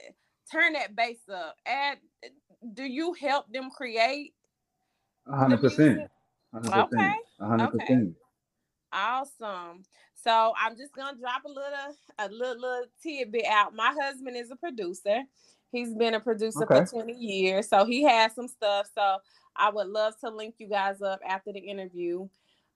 turn 0.50 0.74
that 0.74 0.94
bass 0.96 1.18
up. 1.32 1.56
Add." 1.66 1.98
Do 2.74 2.82
you 2.84 3.14
help 3.14 3.50
them 3.52 3.70
create? 3.70 4.34
hundred 5.28 5.60
percent. 5.60 6.10
Hundred 6.52 6.72
Okay, 6.74 6.86
percent. 6.90 7.16
Hundred 7.40 7.66
okay. 7.68 7.78
percent. 7.78 8.14
Awesome. 8.92 9.84
So 10.14 10.52
I'm 10.60 10.76
just 10.76 10.94
gonna 10.94 11.18
drop 11.18 11.44
a 11.44 11.48
little 11.48 11.96
a 12.18 12.28
little, 12.28 12.60
little 12.60 12.86
tidbit 13.02 13.44
out. 13.46 13.74
My 13.74 13.94
husband 14.00 14.36
is 14.36 14.50
a 14.50 14.56
producer. 14.56 15.22
He's 15.70 15.94
been 15.94 16.14
a 16.14 16.20
producer 16.20 16.64
Okay. 16.64 16.84
for 16.86 17.02
20 17.02 17.12
years, 17.12 17.68
so 17.68 17.84
he 17.84 18.02
has 18.04 18.34
some 18.34 18.48
stuff. 18.48 18.88
So 18.94 19.18
I 19.56 19.70
would 19.70 19.88
love 19.88 20.14
to 20.20 20.30
link 20.30 20.54
you 20.58 20.68
guys 20.68 21.02
up 21.02 21.20
after 21.28 21.52
the 21.52 21.58
interview. 21.60 22.26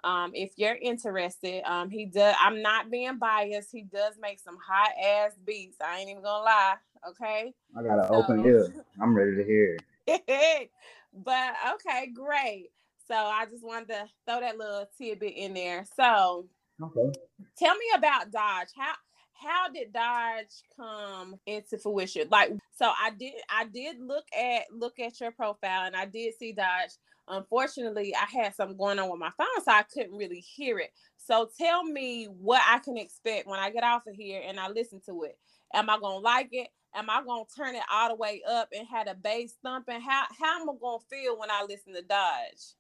Um, 0.04 0.32
if 0.34 0.52
you're 0.56 0.74
interested, 0.74 1.62
um, 1.70 1.88
he 1.90 2.06
does. 2.06 2.34
I'm 2.40 2.60
not 2.62 2.90
being 2.90 3.18
biased. 3.18 3.70
He 3.72 3.82
does 3.82 4.14
make 4.20 4.40
some 4.40 4.56
hot 4.58 4.90
ass 5.02 5.32
beats. 5.44 5.78
I 5.80 5.98
ain't 6.00 6.10
even 6.10 6.22
gonna 6.22 6.44
lie. 6.44 6.74
Okay. 7.10 7.54
I 7.76 7.82
got 7.82 7.98
an 7.98 8.06
So- 8.08 8.14
open 8.14 8.44
ear. 8.44 8.66
I'm 9.00 9.14
ready 9.14 9.36
to 9.36 9.44
hear. 9.44 9.78
it. 10.06 10.70
but 11.14 11.54
okay, 11.74 12.08
great. 12.14 12.70
So 13.08 13.14
I 13.14 13.46
just 13.46 13.64
wanted 13.64 13.88
to 13.88 14.04
throw 14.26 14.40
that 14.40 14.56
little 14.58 14.86
tidbit 14.98 15.34
in 15.36 15.54
there. 15.54 15.84
So 15.96 16.46
Okay. 16.82 17.12
tell 17.56 17.74
me 17.76 17.84
about 17.96 18.30
Dodge. 18.30 18.68
How 18.76 18.94
how 19.42 19.68
did 19.68 19.92
Dodge 19.92 20.62
come 20.76 21.36
into 21.46 21.78
fruition? 21.78 22.28
Like 22.30 22.52
so 22.74 22.86
I 22.86 23.10
did 23.10 23.34
I 23.48 23.64
did 23.66 24.00
look 24.00 24.24
at 24.38 24.62
look 24.72 24.98
at 24.98 25.20
your 25.20 25.32
profile 25.32 25.86
and 25.86 25.96
I 25.96 26.06
did 26.06 26.34
see 26.38 26.52
Dodge. 26.52 26.90
Unfortunately, 27.28 28.14
I 28.14 28.26
had 28.42 28.54
something 28.54 28.76
going 28.76 28.98
on 28.98 29.08
with 29.08 29.20
my 29.20 29.30
phone, 29.38 29.64
so 29.64 29.70
I 29.70 29.84
couldn't 29.84 30.16
really 30.16 30.40
hear 30.40 30.78
it. 30.78 30.90
So 31.16 31.48
tell 31.56 31.84
me 31.84 32.24
what 32.24 32.60
I 32.68 32.78
can 32.78 32.96
expect 32.98 33.46
when 33.46 33.60
I 33.60 33.70
get 33.70 33.84
off 33.84 34.06
of 34.08 34.14
here 34.14 34.42
and 34.44 34.58
I 34.58 34.68
listen 34.68 35.00
to 35.06 35.22
it. 35.22 35.38
Am 35.72 35.88
I 35.88 35.98
gonna 35.98 36.18
like 36.18 36.48
it? 36.52 36.68
Am 36.94 37.08
I 37.08 37.22
gonna 37.24 37.44
turn 37.56 37.74
it 37.74 37.82
all 37.90 38.08
the 38.08 38.16
way 38.16 38.42
up 38.48 38.68
and 38.76 38.86
have 38.88 39.06
the 39.06 39.14
bass 39.14 39.54
thumping? 39.62 40.00
How 40.00 40.24
how 40.38 40.60
am 40.60 40.68
I 40.68 40.74
gonna 40.80 40.98
feel 41.08 41.38
when 41.38 41.50
I 41.50 41.64
listen 41.68 41.94
to 41.94 42.02
Dodge? 42.02 42.74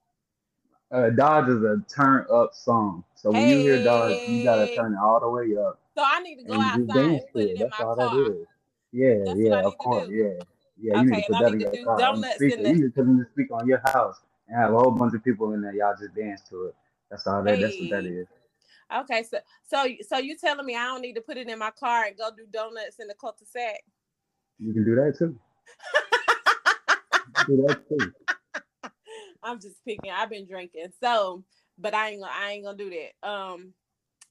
Uh, 0.92 1.08
Dodge 1.08 1.48
is 1.48 1.62
a 1.62 1.82
turn 1.88 2.26
up 2.30 2.54
song. 2.54 3.02
So 3.14 3.30
when 3.30 3.48
you 3.48 3.58
hear 3.60 3.82
Dodge, 3.82 4.18
you 4.28 4.42
gotta 4.42 4.68
turn 4.74 4.92
it 4.92 4.98
all 4.98 5.20
the 5.20 5.28
way 5.28 5.56
up 5.56 5.80
So 5.96 6.04
I 6.04 6.20
need 6.20 6.36
to 6.36 6.44
go 6.44 6.52
and 6.52 6.62
outside 6.62 6.78
and 6.80 6.88
dance 6.88 7.24
put 7.32 7.40
to 7.40 7.46
it 7.46 7.50
it. 7.52 7.54
in 7.54 7.60
That's 7.60 7.80
my 7.80 7.84
all 7.86 7.96
car. 7.96 8.14
that 8.14 8.30
is. 8.30 8.46
Yeah, 8.92 9.14
That's 9.24 9.38
yeah, 9.40 9.66
of 9.66 9.78
course, 9.78 10.08
do. 10.08 10.14
yeah, 10.14 10.24
yeah. 10.78 11.00
You 11.00 11.06
Okay, 11.08 11.16
need 11.16 11.22
to 11.22 11.32
put 11.32 11.38
that 11.40 11.52
in 11.54 11.60
your 11.60 11.72
do 11.72 11.84
car, 11.84 11.94
on 11.94 11.98
the 11.98 12.04
donuts 12.04 12.42
in 12.42 12.50
speaker. 12.50 12.62
the- 12.62 12.68
You 12.68 12.74
need 12.74 12.82
to 12.82 12.90
put 12.90 13.00
it 13.00 13.10
in 13.10 13.18
the 13.18 13.24
speaker 13.32 13.54
on 13.54 13.66
your 13.66 13.80
house 13.86 14.20
and 14.48 14.56
have 14.58 14.74
a 14.74 14.78
whole 14.78 14.90
bunch 14.90 15.14
of 15.14 15.24
people 15.24 15.54
in 15.54 15.62
there. 15.62 15.72
Y'all 15.72 15.94
just 15.98 16.14
dance 16.14 16.42
to 16.50 16.66
it. 16.66 16.74
That's 17.10 17.26
all 17.26 17.42
that. 17.42 17.58
That's 17.58 17.80
what 17.80 17.88
that 17.88 18.04
is. 18.04 18.26
Okay, 18.94 19.22
so 19.22 19.38
so 19.66 19.86
so 20.06 20.18
you 20.18 20.36
telling 20.36 20.66
me 20.66 20.76
I 20.76 20.84
don't 20.84 21.00
need 21.00 21.14
to 21.14 21.22
put 21.22 21.38
it 21.38 21.48
in 21.48 21.58
my 21.58 21.70
car 21.70 22.04
and 22.04 22.16
go 22.18 22.28
do 22.36 22.44
donuts 22.52 22.98
in 23.00 23.08
the 23.08 23.14
cul-de-sac? 23.14 23.80
You 24.58 24.74
can 24.74 24.84
do 24.84 24.94
that 24.96 25.16
too. 25.18 25.38
Do 27.46 27.56
that 27.66 27.88
too. 27.88 28.12
I'm 29.42 29.60
just 29.60 29.84
picking. 29.84 30.10
I've 30.10 30.30
been 30.30 30.46
drinking, 30.46 30.92
so 31.02 31.44
but 31.78 31.94
I 31.94 32.10
ain't 32.10 32.22
gonna 32.22 32.32
I 32.34 32.52
ain't 32.52 32.64
gonna 32.64 32.76
do 32.76 32.90
that. 32.90 33.28
Um, 33.28 33.72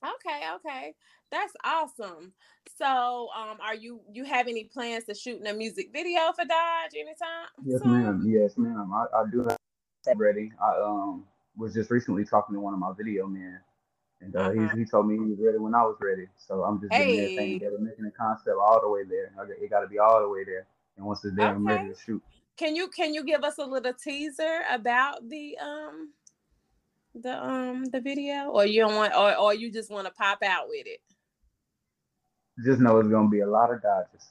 okay, 0.04 0.42
okay, 0.56 0.94
that's 1.32 1.54
awesome. 1.64 2.34
So, 2.78 3.30
um, 3.36 3.58
are 3.62 3.76
you 3.76 4.02
you 4.12 4.24
have 4.26 4.48
any 4.48 4.66
plans 4.66 5.06
to 5.06 5.16
shoot 5.16 5.46
a 5.46 5.54
music 5.54 5.90
video 5.94 6.32
for 6.34 6.46
Dodge 6.46 6.94
anytime? 6.96 7.48
Yes, 7.66 7.82
soon? 7.82 7.92
ma'am. 7.92 8.26
Yes, 8.28 8.58
ma'am. 8.58 8.92
I, 8.94 9.06
I 9.20 9.24
do 9.32 9.40
have 9.44 9.58
that 10.06 10.18
ready. 10.18 10.52
I 10.64 10.80
um 10.82 11.26
was 11.58 11.74
just 11.74 11.92
recently 11.92 12.26
talking 12.26 12.56
to 12.56 12.62
one 12.62 12.74
of 12.74 12.80
my 12.80 12.92
video 12.98 13.28
men, 13.28 13.60
and 14.22 14.36
uh, 14.36 14.50
Uh-huh. 14.50 14.70
he 14.74 14.80
he 14.80 14.86
told 14.86 15.08
me 15.08 15.16
he 15.16 15.22
was 15.32 15.40
ready 15.40 15.58
when 15.58 15.76
I 15.76 15.84
was 15.84 15.98
ready. 16.00 16.28
So 16.38 16.64
I'm 16.64 16.80
just 16.80 16.92
getting 16.96 17.18
everything 17.18 17.52
Hey. 17.52 17.54
together, 17.60 17.78
making 17.80 18.06
the 18.06 18.12
concept 18.12 18.58
all 18.62 18.80
the 18.82 18.90
way 18.90 19.04
there. 19.04 19.32
It 19.62 19.70
got 19.70 19.82
to 19.82 19.88
be 19.88 20.00
all 20.00 20.22
the 20.22 20.30
way 20.30 20.44
there. 20.44 20.66
And 20.98 21.06
once 21.06 21.24
it's 21.26 21.36
there, 21.36 21.54
I'm 21.54 21.68
ready 21.68 21.88
to 21.90 21.96
shoot. 22.00 22.24
Can 22.62 22.76
you 22.76 22.90
can 22.90 23.12
you 23.16 23.24
give 23.24 23.44
us 23.44 23.58
a 23.58 23.66
little 23.66 23.92
teaser 23.92 24.60
about 24.70 25.28
the 25.28 25.58
um 25.58 26.14
the 27.16 27.44
um 27.44 27.86
the 27.86 28.00
video, 28.00 28.50
or 28.50 28.68
you 28.68 28.82
don't 28.82 28.96
want, 28.96 29.16
or 29.16 29.36
or 29.36 29.56
you 29.56 29.72
just 29.72 29.90
want 29.90 30.06
to 30.06 30.14
pop 30.14 30.44
out 30.44 30.68
with 30.70 30.86
it? 30.86 31.00
Just 32.64 32.80
know 32.80 33.00
it's 33.00 33.10
gonna 33.10 33.30
be 33.30 33.40
a 33.40 33.48
lot 33.48 33.74
of 33.74 33.82
dodges 33.82 34.28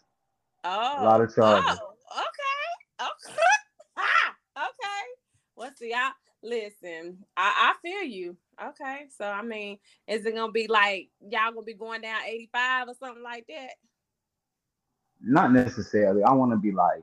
Oh, 0.63 1.01
lot 1.03 1.21
of 1.21 1.35
charges. 1.35 1.81
Oh, 1.81 2.21
okay, 2.21 3.09
okay, 3.09 3.37
Ah, 3.97 4.37
okay. 4.69 5.71
See, 5.77 5.93
I 5.93 6.13
listen. 6.41 7.19
I, 7.37 7.73
I 7.73 7.75
feel 7.83 8.03
you. 8.05 8.37
Okay, 8.65 9.07
so 9.17 9.25
I 9.25 9.43
mean, 9.43 9.79
is 10.07 10.25
it 10.25 10.37
gonna 10.37 10.53
be 10.53 10.69
like 10.69 11.09
y'all 11.21 11.51
gonna 11.53 11.63
be 11.63 11.75
going 11.75 12.03
down 12.03 12.21
eighty 12.29 12.49
five 12.53 12.87
or 12.87 12.95
something 12.95 13.25
like 13.25 13.47
that? 13.49 13.71
Not 15.21 15.53
necessarily. 15.53 16.23
I 16.23 16.33
want 16.33 16.53
to 16.53 16.57
be 16.57 16.71
like, 16.71 17.03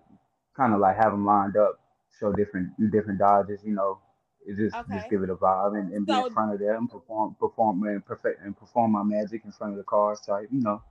kind 0.58 0.74
of 0.74 0.82
like 0.82 0.98
have 0.98 1.14
them 1.14 1.26
lined 1.26 1.58
up, 1.58 1.80
show 2.20 2.34
different 2.34 2.72
different 2.92 3.20
dodges. 3.20 3.62
You 3.66 3.74
know, 3.76 4.00
it 4.46 4.58
just 4.58 4.78
Okay. 4.78 4.94
just 4.94 5.10
give 5.10 5.24
it 5.24 5.30
a 5.32 5.36
vibe 5.36 5.80
and, 5.80 5.94
and 5.94 6.06
be 6.06 6.18
in 6.18 6.26
front 6.26 6.54
of 6.54 6.60
them, 6.60 6.88
perform 6.90 7.36
perform 7.40 7.84
and 7.84 8.06
perfect 8.06 8.44
and 8.44 8.58
perform 8.58 8.94
my 8.94 9.04
magic 9.04 9.44
in 9.46 9.52
front 9.54 9.74
of 9.74 9.78
the 9.78 9.86
cars. 9.86 10.22
Type. 10.22 10.50
You 10.52 10.62
know, 10.62 10.84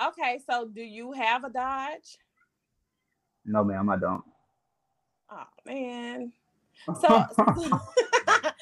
Okay, 0.00 0.40
so 0.48 0.66
do 0.68 0.82
you 0.82 1.12
have 1.12 1.44
a 1.44 1.50
Dodge? 1.50 2.18
no, 3.44 3.64
ma'am, 3.64 3.88
I 3.90 3.96
don't. 3.96 4.24
Oh 5.30 5.44
man. 5.66 6.32
So 6.94 7.24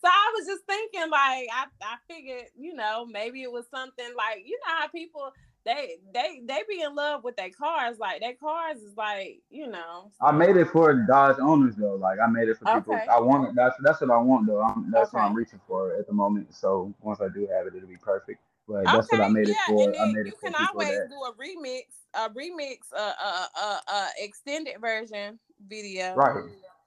So 0.00 0.08
I 0.08 0.32
was 0.36 0.46
just 0.46 0.64
thinking, 0.66 1.10
like, 1.10 1.48
I, 1.52 1.66
I 1.82 1.96
figured, 2.08 2.46
you 2.56 2.74
know, 2.74 3.06
maybe 3.06 3.42
it 3.42 3.52
was 3.52 3.66
something 3.70 4.12
like, 4.16 4.42
you 4.46 4.58
know, 4.66 4.74
how 4.78 4.88
people 4.88 5.32
they 5.64 5.96
they 6.14 6.40
they 6.46 6.62
be 6.68 6.82
in 6.82 6.94
love 6.94 7.24
with 7.24 7.36
their 7.36 7.50
cars. 7.50 7.98
Like 7.98 8.20
their 8.20 8.34
cars 8.34 8.78
is 8.82 8.96
like, 8.96 9.42
you 9.50 9.66
know. 9.68 10.12
I 10.20 10.32
made 10.32 10.56
it 10.56 10.68
for 10.68 10.94
Dodge 10.94 11.38
owners 11.40 11.76
though. 11.76 11.94
Like 11.96 12.18
I 12.20 12.26
made 12.26 12.48
it 12.48 12.58
for 12.58 12.66
people. 12.66 12.94
Okay. 12.94 13.06
I 13.10 13.20
want 13.20 13.48
it. 13.48 13.54
That's 13.56 13.76
that's 13.82 14.00
what 14.00 14.10
I 14.10 14.18
want 14.18 14.46
though. 14.46 14.62
I'm, 14.62 14.90
that's 14.90 15.12
what 15.12 15.20
I'm 15.20 15.34
reaching 15.34 15.60
for 15.66 15.94
at 15.94 16.06
the 16.06 16.12
moment. 16.12 16.54
So 16.54 16.94
once 17.00 17.20
I 17.20 17.28
do 17.28 17.46
have 17.52 17.66
it, 17.66 17.74
it'll 17.74 17.88
be 17.88 17.96
perfect. 17.96 18.40
But 18.68 18.90
that's 18.92 19.10
what 19.12 19.20
I 19.20 19.28
Okay, 19.28 19.30
made 19.30 19.48
it 19.48 19.56
for. 19.66 19.84
and 19.84 19.94
I 20.00 20.06
then 20.06 20.10
made 20.12 20.26
you 20.26 20.32
it 20.32 20.34
for 20.40 20.50
can 20.50 20.54
always 20.54 21.00
that. 21.00 21.08
do 21.08 21.14
a 21.14 21.32
remix, 21.34 21.84
a 22.14 22.30
remix, 22.30 22.78
uh, 22.96 23.12
uh, 23.22 23.46
uh, 23.60 23.78
uh, 23.88 24.08
extended 24.18 24.80
version 24.80 25.38
video. 25.68 26.24
Right, 26.24 26.44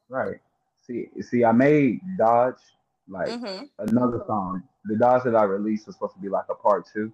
right. 0.09 0.37
See, 0.81 1.07
see, 1.21 1.43
I 1.45 1.51
made 1.51 1.99
Dodge 2.17 2.55
like 3.07 3.35
Mm-hmm. 3.35 3.65
another 3.79 4.21
song. 4.27 4.63
The 4.85 4.97
Dodge 4.97 5.23
that 5.23 5.35
I 5.35 5.43
released 5.43 5.87
was 5.87 5.95
supposed 5.95 6.15
to 6.15 6.21
be 6.21 6.29
like 6.29 6.45
a 6.49 6.55
part 6.55 6.87
two. 6.91 7.11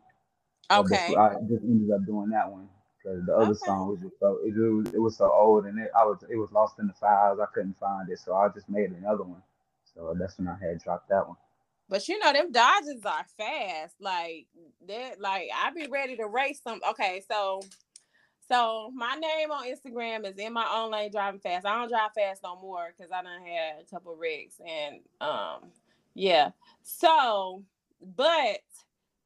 Okay. 0.72 1.16
I 1.16 1.36
just 1.50 1.64
ended 1.64 1.92
up 1.92 2.06
doing 2.06 2.30
that 2.30 2.52
one 2.52 2.70
because 2.98 3.26
the 3.26 3.36
other 3.36 3.54
Okay. 3.54 3.66
song 3.66 3.90
was 3.90 4.00
just 4.02 4.20
so 4.20 4.40
it, 4.46 4.54
was 4.56 4.94
it 4.94 5.00
was 5.00 5.18
so 5.18 5.32
old 5.32 5.66
and 5.66 5.80
it 5.80 5.92
I 5.98 6.06
was 6.06 6.24
it 6.30 6.36
was 6.36 6.52
lost 6.52 6.80
in 6.80 6.88
the 6.88 6.94
files. 6.94 7.40
I 7.40 7.46
couldn't 7.54 7.78
find 7.80 8.10
it, 8.10 8.20
so 8.20 8.36
I 8.36 8.50
just 8.50 8.70
made 8.70 8.92
another 8.92 9.24
one. 9.24 9.42
So 9.96 10.16
that's 10.18 10.38
when 10.38 10.48
I 10.48 10.58
had 10.60 10.82
dropped 10.84 11.10
that 11.10 11.28
one. 11.28 11.38
But 11.90 12.08
you 12.08 12.20
know, 12.20 12.32
them 12.32 12.52
Dodges 12.52 13.04
are 13.06 13.26
fast. 13.38 13.96
Like 14.00 14.48
that, 14.88 15.20
like 15.20 15.50
I'd 15.56 15.74
be 15.74 15.88
ready 15.88 16.16
to 16.18 16.28
race 16.28 16.62
some. 16.64 16.80
Okay, 16.92 17.24
so 17.28 17.62
so 18.48 18.92
my 18.94 19.16
name 19.16 19.52
on 19.52 19.66
Instagram 19.66 20.26
is 20.26 20.38
in 20.38 20.54
my 20.54 20.68
own 20.72 20.92
lane 20.92 21.12
driving 21.12 21.40
fast. 21.40 21.66
I 21.66 21.80
don't 21.80 21.90
drive 21.90 22.12
fast 22.16 22.44
no 22.44 22.60
more 22.62 22.94
because 22.96 23.12
I 23.12 23.24
done 23.24 23.42
had 23.42 23.82
a 23.82 23.86
couple 23.90 24.16
wrecks 24.16 24.60
and 24.66 25.00
um 25.22 25.72
yeah. 26.14 26.52
So 26.84 27.64
but 28.16 28.60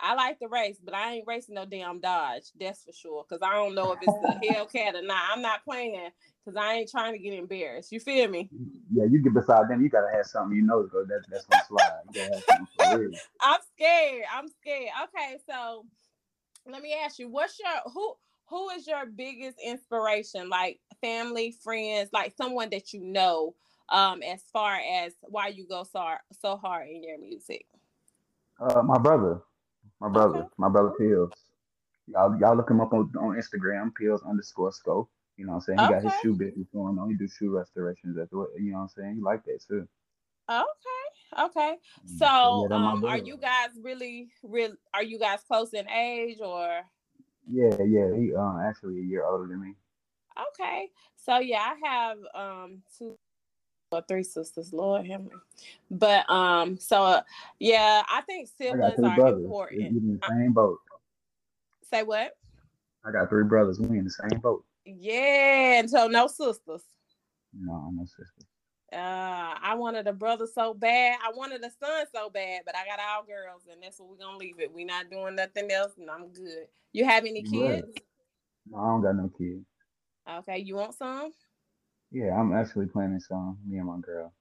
I 0.04 0.16
like 0.16 0.38
to 0.40 0.50
race, 0.50 0.78
but 0.84 0.94
I 0.94 1.14
ain't 1.14 1.28
racing 1.28 1.56
no 1.56 1.66
damn 1.66 2.02
Dodge. 2.02 2.52
That's 2.60 2.84
for 2.84 2.92
sure. 2.92 3.24
Cause 3.24 3.40
I 3.42 3.54
don't 3.54 3.74
know 3.74 3.94
if 3.94 4.00
it's 4.02 4.14
a 4.14 4.36
Hellcat 4.46 4.96
or 4.96 5.02
not. 5.02 5.24
I'm 5.32 5.42
not 5.42 5.64
playing 5.64 6.10
because 6.44 6.58
I 6.58 6.74
ain't 6.74 6.92
trying 6.92 7.14
to 7.14 7.20
get 7.20 7.34
embarrassed. 7.34 7.92
You 7.94 8.02
feel 8.02 8.28
me? 8.28 8.50
Yeah, 8.94 9.06
you 9.10 9.20
get 9.24 9.34
beside 9.34 9.70
them, 9.70 9.82
you 9.82 9.88
gotta 9.90 10.14
have 10.14 10.26
something 10.26 10.58
you 10.58 10.64
know 10.64 10.84
go 10.84 11.06
that 11.06 11.24
that's 11.30 11.46
gonna 11.46 11.64
slide. 11.68 12.02
You 12.14 12.22
gotta 12.22 12.36
have 12.36 12.44
something 12.50 12.68
for 12.78 13.00
real. 13.00 13.12
I'm 13.42 13.60
scared. 13.74 14.24
I'm 14.36 14.48
scared. 14.50 14.90
Okay, 15.06 15.38
so 15.50 15.86
let 16.70 16.82
me 16.82 16.94
ask 16.94 17.18
you, 17.18 17.30
what's 17.30 17.58
your 17.58 17.92
who 17.94 18.14
who 18.48 18.70
is 18.72 18.86
your 18.86 19.06
biggest 19.06 19.58
inspiration? 19.66 20.50
Like 20.50 20.82
family, 21.00 21.56
friends, 21.64 22.10
like 22.12 22.34
someone 22.36 22.70
that 22.72 22.92
you 22.92 23.02
know, 23.02 23.56
um, 23.88 24.22
as 24.22 24.44
far 24.52 24.76
as 24.76 25.14
why 25.22 25.48
you 25.48 25.66
go 25.66 25.86
so 25.90 26.16
so 26.42 26.58
hard 26.58 26.90
in 26.90 27.04
your 27.04 27.20
music. 27.20 27.66
Uh, 28.60 28.84
my 28.84 28.98
brother, 28.98 29.42
my 30.04 30.10
brother, 30.10 30.40
Okay. 30.40 30.50
my 30.58 30.70
brother 30.70 30.92
Pills. 31.00 31.32
Y'all, 32.08 32.38
y'all 32.40 32.58
look 32.58 32.70
him 32.70 32.82
up 32.82 32.94
on, 32.94 33.12
on 33.18 33.38
Instagram, 33.38 33.96
Pills 33.96 34.22
underscore 34.28 34.72
scope. 34.74 35.10
You 35.38 35.46
know 35.46 35.54
what 35.54 35.58
I'm 35.58 35.62
saying? 35.62 35.80
He 35.80 35.88
got 35.88 36.04
his 36.04 36.14
shoe 36.22 36.36
business 36.36 36.68
going 36.74 37.00
on. 37.00 37.10
He 37.10 37.16
do 37.16 37.28
shoe 37.28 37.50
restorations 37.52 38.18
at 38.18 38.30
the, 38.30 38.46
you 38.60 38.72
know 38.72 38.80
what 38.80 38.84
I'm 38.84 38.90
saying? 38.90 39.16
He 39.16 39.22
like 39.22 39.46
that 39.46 39.60
too. 39.68 39.88
Okay, 40.50 41.46
okay. 41.46 41.76
Mm, 42.06 42.18
So, 42.20 42.68
yeah, 42.70 42.76
um, 42.76 43.06
are 43.06 43.18
you 43.18 43.38
guys 43.38 43.70
really, 43.82 44.28
real? 44.44 44.74
Are 44.94 45.04
you 45.04 45.18
guys 45.18 45.40
close 45.48 45.74
in 45.74 45.90
age 45.90 46.40
or? 46.42 46.82
Yeah, 47.50 47.76
yeah. 47.88 48.16
He 48.16 48.34
um 48.36 48.62
actually 48.64 49.00
a 49.00 49.04
year 49.04 49.26
older 49.26 49.48
than 49.48 49.62
me. 49.62 49.74
Okay, 50.54 50.90
so 51.16 51.40
yeah, 51.40 51.62
I 51.74 51.88
have 51.88 52.18
um 52.36 52.82
two 52.98 53.18
three 54.02 54.24
sisters. 54.24 54.74
Lord 54.74 55.08
me. 55.08 55.18
But 55.92 56.30
um, 56.30 56.78
so 56.80 57.04
uh, 57.04 57.22
yeah, 57.60 58.04
I 58.10 58.22
think 58.22 58.50
I 58.50 58.64
siblings 58.64 58.96
three 58.96 59.06
are 59.06 59.16
brothers. 59.16 59.44
Important. 59.44 59.82
in 59.82 60.20
the 60.22 60.28
same 60.28 60.54
boat. 60.54 60.80
Say 61.90 62.04
what? 62.04 62.38
I 63.06 63.12
got 63.12 63.30
three 63.30 63.44
brothers. 63.44 63.80
We 63.80 63.98
in 63.98 64.06
the 64.06 64.10
same 64.10 64.40
boat. 64.40 64.66
Yeah, 64.86 65.80
and 65.80 65.90
so 65.90 66.08
no 66.08 66.28
sisters. 66.28 66.84
No, 67.54 67.92
no 67.94 68.06
sister. 68.06 68.48
Uh, 68.92 69.56
I 69.62 69.74
wanted 69.76 70.08
a 70.08 70.14
brother 70.14 70.46
so 70.46 70.74
bad. 70.74 71.18
I 71.24 71.32
wanted 71.36 71.64
a 71.64 71.72
son 71.80 72.06
so 72.14 72.30
bad, 72.30 72.62
but 72.66 72.76
I 72.76 72.86
got 72.86 73.00
all 73.00 73.24
girls, 73.24 73.64
and 73.72 73.82
that's 73.82 74.00
what 74.00 74.10
we're 74.10 74.18
gonna 74.18 74.38
leave 74.38 74.60
it. 74.60 74.72
We're 74.72 74.86
not 74.86 75.10
doing 75.10 75.36
nothing 75.36 75.72
else, 75.72 75.94
and 76.00 76.10
I'm 76.10 76.28
good. 76.28 76.68
You 76.92 77.06
have 77.06 77.26
any 77.26 77.44
You 77.46 77.66
right. 77.66 77.84
kids? 77.84 77.98
No, 78.70 78.78
I 78.78 78.88
don't 78.88 79.02
got 79.02 79.16
no 79.16 79.32
kids. 79.36 79.66
Okay, 80.30 80.60
you 80.60 80.76
want 80.76 80.94
some? 80.94 81.32
Yeah, 82.14 82.40
I'm 82.40 82.54
actually 82.54 82.86
planning 82.86 83.20
some. 83.20 83.58
Me 83.68 83.80
and 83.80 83.88
my 83.88 83.98
girl. 84.00 84.32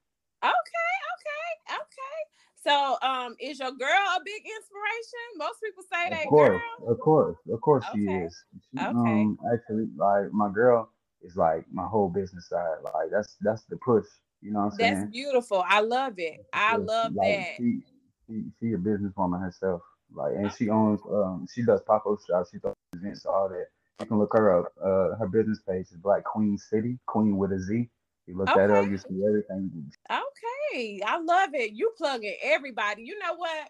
Okay, 0.44 0.50
okay, 0.52 1.74
okay. 1.74 2.18
So, 2.62 2.98
um, 3.00 3.34
is 3.40 3.58
your 3.58 3.72
girl 3.72 3.88
a 3.88 4.20
big 4.22 4.42
inspiration? 4.44 5.26
Most 5.38 5.58
people 5.62 5.82
say 5.82 6.04
Of 6.04 6.10
that 6.10 6.26
course, 6.28 6.60
girl. 6.78 6.92
of 6.92 7.00
course, 7.00 7.36
of 7.50 7.60
course 7.62 7.84
she 7.94 8.00
is. 8.00 8.44
She, 8.70 8.78
Okay. 8.78 8.88
Um, 8.88 9.38
actually, 9.52 9.88
like 9.96 10.30
my 10.32 10.50
girl 10.52 10.90
is 11.22 11.34
like 11.34 11.64
my 11.72 11.86
whole 11.86 12.10
business 12.10 12.48
side. 12.48 12.76
Like 12.84 13.10
that's 13.10 13.36
that's 13.40 13.62
the 13.64 13.76
push. 13.78 14.04
You 14.42 14.52
know 14.52 14.60
what 14.60 14.72
I'm 14.74 14.78
saying? 14.78 14.94
That's 14.94 15.10
beautiful. 15.10 15.64
I 15.66 15.80
love 15.80 16.18
it. 16.18 16.44
I 16.52 16.72
Yeah, 16.72 16.84
love 16.84 17.14
like, 17.14 17.26
that. 17.26 17.56
She, 17.56 17.80
she 18.28 18.44
she 18.60 18.72
a 18.74 18.76
businesswoman 18.76 19.40
herself. 19.40 19.80
Like, 20.14 20.34
and 20.36 20.52
she 20.52 20.68
owns 20.68 21.00
um 21.10 21.46
she 21.52 21.62
does 21.62 21.80
pop 21.86 22.04
up 22.06 22.18
shops. 22.28 22.50
She 22.52 22.58
does 22.58 22.74
events, 22.94 23.24
all 23.24 23.48
that. 23.48 23.68
You 24.00 24.06
can 24.06 24.18
look 24.18 24.32
her 24.32 24.60
up. 24.60 24.72
Uh, 24.82 25.16
her 25.16 25.28
business 25.28 25.60
page 25.68 25.86
is 25.90 25.96
Black 25.96 26.24
Queen 26.24 26.58
City, 26.58 26.98
Queen 27.06 27.36
with 27.36 27.52
a 27.52 27.60
Z. 27.60 27.88
You 28.26 28.36
look 28.36 28.48
that 28.54 28.70
up, 28.70 28.88
you 28.88 28.98
see 28.98 29.24
everything. 29.26 29.92
Okay, 30.10 31.00
I 31.04 31.18
love 31.18 31.50
it. 31.54 31.72
You 31.72 31.92
plug 31.96 32.24
it, 32.24 32.38
everybody. 32.42 33.02
You 33.02 33.18
know 33.18 33.34
what? 33.34 33.68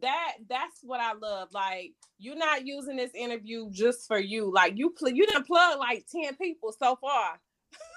That 0.00 0.34
that's 0.48 0.80
what 0.82 1.00
I 1.00 1.14
love. 1.14 1.48
Like 1.52 1.92
you're 2.18 2.36
not 2.36 2.66
using 2.66 2.96
this 2.96 3.14
interview 3.14 3.70
just 3.70 4.06
for 4.06 4.18
you. 4.18 4.52
Like 4.52 4.76
you 4.76 4.90
pl- 4.90 5.10
you 5.10 5.26
didn't 5.26 5.46
plug 5.46 5.78
like 5.78 6.06
ten 6.10 6.36
people 6.36 6.72
so 6.72 6.96
far. 6.96 7.40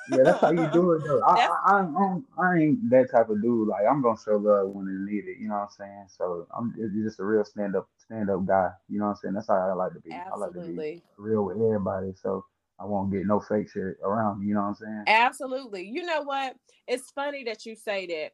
Yeah, 0.07 0.23
that's 0.25 0.41
how 0.41 0.51
you 0.51 0.69
do 0.73 0.93
it 0.93 1.03
though. 1.05 1.21
I, 1.23 1.35
I, 1.35 1.59
I, 1.65 1.77
I'm- 1.79 2.25
ain't 2.57 2.89
that 2.89 3.11
type 3.11 3.29
of 3.29 3.41
dude. 3.41 3.67
Like 3.67 3.85
I'm 3.89 4.01
gonna 4.01 4.17
show 4.23 4.37
love 4.37 4.69
when 4.69 4.87
it's 4.87 5.11
needed. 5.11 5.39
You 5.39 5.49
know 5.49 5.55
what 5.55 5.61
I'm 5.61 5.69
saying? 5.77 6.05
So 6.17 6.47
I'm 6.57 6.73
just 7.03 7.19
a 7.19 7.23
real 7.25 7.43
stand 7.45 7.75
up 7.75 7.87
stand 7.97 8.29
up 8.29 8.45
guy. 8.45 8.71
You 8.87 8.99
know 8.99 9.05
what 9.05 9.11
I'm 9.11 9.17
saying? 9.17 9.33
That's 9.35 9.47
how 9.47 9.55
I 9.55 9.73
like 9.73 9.93
to 9.93 9.99
be. 9.99 10.11
I 10.11 10.37
like 10.37 10.51
to 10.53 10.59
be 10.59 10.61
Absolutely, 10.61 11.03
real 11.17 11.45
with 11.45 11.57
everybody. 11.57 12.13
So 12.21 12.45
I 12.79 12.85
won't 12.85 13.11
get 13.11 13.25
no 13.25 13.39
fake 13.39 13.69
shit 13.71 13.97
around. 14.03 14.39
me, 14.39 14.47
You 14.47 14.53
know 14.55 14.61
what 14.61 14.67
I'm 14.67 14.75
saying? 14.75 15.03
absolutely. 15.07 15.83
You 15.87 16.03
know 16.05 16.21
what? 16.21 16.55
It's 16.87 17.11
funny 17.11 17.43
that 17.43 17.65
you 17.65 17.75
say 17.75 18.07
that 18.07 18.31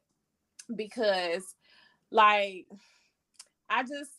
because, 0.75 1.55
like, 2.11 2.67
I 3.69 3.83
just 3.83 4.11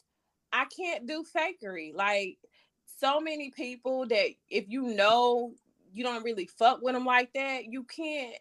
I 0.52 0.66
can't 0.76 1.06
do 1.06 1.24
fakery. 1.24 1.94
Like 1.94 2.38
so 2.98 3.20
many 3.20 3.50
people 3.50 4.06
that 4.06 4.30
if 4.50 4.64
you 4.68 4.82
know 4.94 5.52
you 5.96 6.04
don't 6.04 6.24
really 6.24 6.46
fuck 6.58 6.80
with 6.82 6.94
them 6.94 7.06
like 7.06 7.32
that, 7.34 7.64
you 7.72 7.84
can't. 7.84 8.36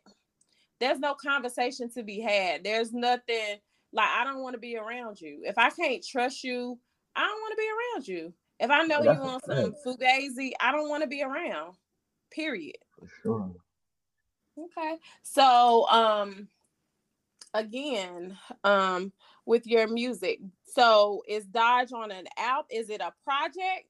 There's 0.80 1.00
no 1.00 1.14
conversation 1.14 1.90
to 1.92 2.04
be 2.04 2.20
had. 2.20 2.64
There's 2.64 2.92
nothing 2.92 3.58
like 3.94 4.10
I 4.10 4.26
don't 4.26 4.42
want 4.42 4.56
to 4.56 4.60
be 4.60 4.76
around 4.76 5.22
you. 5.22 5.40
If 5.44 5.58
I 5.58 5.70
can't 5.70 6.06
trust 6.06 6.44
you, 6.44 6.78
I 7.16 7.22
don't 7.26 7.42
want 7.42 7.52
to 7.54 7.58
be 7.58 7.70
around 7.70 8.08
you. 8.08 8.34
If 8.60 8.70
I 8.70 8.84
know 8.84 9.00
you 9.00 9.06
That's 9.06 9.20
a 9.20 9.24
want 9.24 9.46
some 9.46 9.76
fugazi, 9.86 10.52
I 10.60 10.74
don't 10.74 10.90
want 10.90 11.04
to 11.04 11.08
be 11.08 11.24
around. 11.24 11.76
Period. 12.30 12.76
For 13.00 13.08
sure. 13.24 13.52
Okay. 14.58 14.98
So 15.24 15.88
um 15.90 16.50
again, 17.54 18.38
um 18.66 19.14
with 19.46 19.66
your 19.66 19.88
music. 19.88 20.40
So 20.66 21.24
is 21.26 21.46
Dodge 21.46 21.94
on 21.94 22.12
an 22.12 22.28
app? 22.38 22.66
Is 22.70 22.90
it 22.90 23.00
a 23.00 23.14
project? 23.24 23.88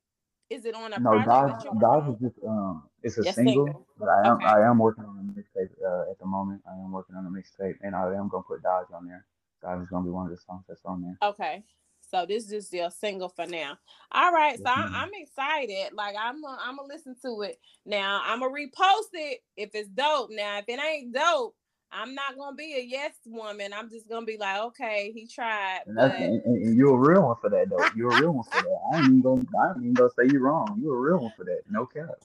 Is 0.50 0.66
it 0.66 0.76
on 0.76 0.94
a 0.94 1.00
No? 1.00 1.24
Dodge, 1.24 1.64
Dodge 1.80 2.14
is 2.14 2.20
just 2.22 2.36
um, 2.46 2.84
it's 3.04 3.18
a 3.18 3.24
Yes, 3.24 3.36
single. 3.36 3.66
single. 3.66 3.88
But 4.00 4.10
I 4.10 4.28
am 4.28 4.38
Okay. 4.38 4.46
I 4.46 4.62
am 4.70 4.80
working 4.80 5.06
on 5.06 5.18
a 5.18 5.40
mixtape 5.40 5.70
uh, 5.84 6.12
at 6.12 6.20
the 6.20 6.26
moment. 6.26 6.62
I 6.68 6.74
am 6.74 6.92
working 6.92 7.16
on 7.16 7.26
a 7.26 7.30
mixtape, 7.30 7.76
and 7.82 7.96
I 7.96 8.14
am 8.14 8.30
gonna 8.30 8.44
put 8.44 8.62
Dodge 8.62 8.88
on 8.94 9.08
there. 9.08 9.26
Dodge 9.62 9.82
is 9.82 9.90
gonna 9.90 10.06
be 10.06 10.12
one 10.12 10.26
of 10.26 10.32
the 10.32 10.38
songs 10.38 10.64
that's 10.68 10.86
on 10.86 11.02
there. 11.02 11.18
Okay. 11.22 11.64
So 12.12 12.26
this 12.26 12.52
is 12.52 12.72
your 12.72 12.92
single 12.92 13.30
for 13.30 13.48
now. 13.48 13.78
All 14.12 14.32
right, 14.32 14.58
so 14.58 14.66
I, 14.68 14.88
i'm 14.94 15.10
excited. 15.16 15.94
Like 15.94 16.16
I'm, 16.20 16.46
i 16.46 16.58
I'm 16.62 16.78
gonna 16.78 16.88
listen 16.88 17.16
to 17.24 17.42
it 17.42 17.60
now. 17.86 18.22
I'm 18.24 18.40
gonna 18.42 18.54
repost 18.54 19.10
it 19.14 19.42
if 19.58 19.72
it's 19.74 19.90
dope. 19.90 20.30
Now, 20.32 20.60
if 20.60 20.66
it 20.68 20.80
ain't 20.80 21.14
dope, 21.14 21.56
I'm 21.92 22.14
not 22.14 22.38
gonna 22.38 22.56
be 22.56 22.76
a 22.76 22.82
yes 22.82 23.14
woman. 23.26 23.72
I'm 23.74 23.90
just 23.90 24.10
gonna 24.10 24.26
be 24.26 24.38
like, 24.38 24.62
okay, 24.62 25.12
he 25.14 25.28
tried, 25.28 25.82
And 25.86 25.96
but 25.96 26.16
and, 26.16 26.42
and 26.44 26.76
you're 26.76 26.96
a 26.96 27.10
real 27.10 27.24
one 27.28 27.36
for 27.40 27.50
that 27.50 27.70
though. 27.70 27.86
You're 27.96 28.12
a 28.12 28.22
real 28.22 28.34
one 28.34 28.44
for 28.44 28.62
that. 28.62 28.80
I 28.92 28.98
ain't 28.98 29.06
even 29.06 29.22
gonna 29.22 29.44
I 29.60 29.70
ain't 29.70 29.78
even 29.78 29.94
gonna 29.94 30.10
say 30.10 30.28
you're 30.32 30.42
wrong. 30.42 30.80
You're 30.82 30.98
a 30.98 31.00
real 31.00 31.20
one 31.20 31.34
for 31.38 31.46
that. 31.46 31.62
No 31.70 31.86
cap. 31.86 32.16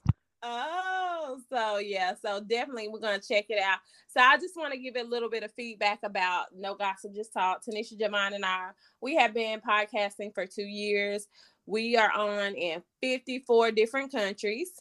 Oh, 0.43 1.39
so 1.49 1.77
yeah, 1.77 2.13
so 2.19 2.41
definitely 2.41 2.87
we're 2.87 2.99
gonna 2.99 3.19
check 3.19 3.45
it 3.49 3.61
out. 3.61 3.79
So 4.07 4.19
I 4.19 4.37
just 4.37 4.57
want 4.57 4.73
to 4.73 4.79
give 4.79 4.95
a 4.95 5.03
little 5.03 5.29
bit 5.29 5.43
of 5.43 5.53
feedback 5.53 5.99
about 6.03 6.47
No 6.57 6.75
Gossip 6.75 7.13
Just 7.13 7.31
Talk. 7.31 7.63
Tenisha 7.63 7.97
Javon 7.97 8.33
and 8.33 8.43
I, 8.43 8.69
we 9.01 9.15
have 9.15 9.33
been 9.33 9.61
podcasting 9.61 10.33
for 10.33 10.45
two 10.45 10.65
years. 10.65 11.27
We 11.65 11.95
are 11.95 12.11
on 12.11 12.55
in 12.55 12.81
54 13.01 13.71
different 13.71 14.11
countries. 14.11 14.71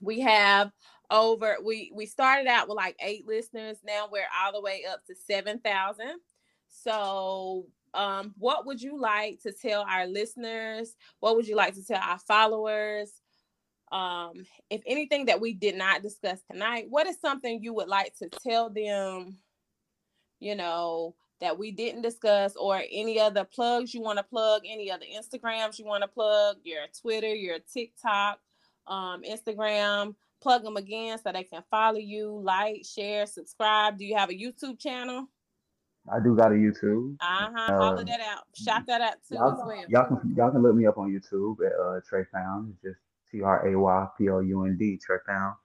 We 0.00 0.20
have 0.20 0.72
over 1.10 1.56
we 1.64 1.92
we 1.94 2.06
started 2.06 2.46
out 2.48 2.68
with 2.68 2.76
like 2.76 2.96
eight 3.00 3.26
listeners. 3.26 3.78
Now 3.84 4.08
we're 4.10 4.26
all 4.42 4.52
the 4.52 4.60
way 4.60 4.84
up 4.90 5.04
to 5.06 5.14
seven 5.14 5.58
thousand. 5.60 6.20
So 6.68 7.66
um, 7.94 8.34
what 8.38 8.66
would 8.66 8.82
you 8.82 9.00
like 9.00 9.40
to 9.42 9.52
tell 9.52 9.82
our 9.88 10.06
listeners? 10.06 10.94
What 11.20 11.36
would 11.36 11.48
you 11.48 11.56
like 11.56 11.74
to 11.74 11.84
tell 11.84 12.00
our 12.00 12.18
followers? 12.18 13.10
um 13.92 14.32
if 14.68 14.82
anything 14.86 15.26
that 15.26 15.40
we 15.40 15.52
did 15.52 15.76
not 15.76 16.02
discuss 16.02 16.40
tonight 16.50 16.86
what 16.88 17.06
is 17.06 17.20
something 17.20 17.62
you 17.62 17.72
would 17.72 17.88
like 17.88 18.12
to 18.16 18.28
tell 18.28 18.68
them 18.68 19.36
you 20.40 20.56
know 20.56 21.14
that 21.40 21.56
we 21.56 21.70
didn't 21.70 22.02
discuss 22.02 22.56
or 22.56 22.82
any 22.90 23.20
other 23.20 23.44
plugs 23.44 23.94
you 23.94 24.00
want 24.00 24.18
to 24.18 24.24
plug 24.24 24.62
any 24.66 24.90
other 24.90 25.06
instagrams 25.06 25.78
you 25.78 25.84
want 25.84 26.02
to 26.02 26.08
plug 26.08 26.56
your 26.64 26.82
twitter 27.00 27.32
your 27.32 27.58
tiktok 27.72 28.40
um 28.88 29.22
instagram 29.22 30.16
plug 30.46 30.62
them 30.62 30.76
again 30.76 31.18
so 31.18 31.32
they 31.32 31.42
can 31.42 31.62
follow 31.70 31.98
you 31.98 32.40
like 32.42 32.82
share 32.84 33.26
subscribe 33.26 33.98
do 33.98 34.04
you 34.04 34.16
have 34.16 34.30
a 34.30 34.34
youtube 34.34 34.78
channel 34.78 35.26
I 36.08 36.20
do 36.20 36.36
got 36.36 36.52
a 36.52 36.54
YouTube. 36.54 37.16
uh-huh 37.20 37.66
follow 37.78 38.02
Uh, 38.02 38.04
that 38.04 38.20
out 38.20 38.44
shout 38.54 38.86
that 38.86 39.00
out 39.00 39.14
too 39.28 39.34
Y'all, 39.34 39.66
well 39.66 39.84
y'all 39.88 40.06
can 40.06 40.34
y'all 40.36 40.52
can 40.52 40.62
look 40.62 40.76
me 40.76 40.86
up 40.86 40.98
on 40.98 41.10
YouTube 41.10 41.56
at 41.66 41.72
uh, 41.72 42.00
Tray 42.08 42.24
Pound. 42.32 42.70
It's 42.70 42.80
just 42.80 43.00
T 43.28 43.42
R 43.42 43.66
A 43.66 43.76
Y 43.76 44.06
P 44.16 44.28
O 44.28 44.38
U 44.38 44.64
N 44.66 44.76
D 44.78 44.98
Tray 45.04 45.16
Pound. 45.26 45.56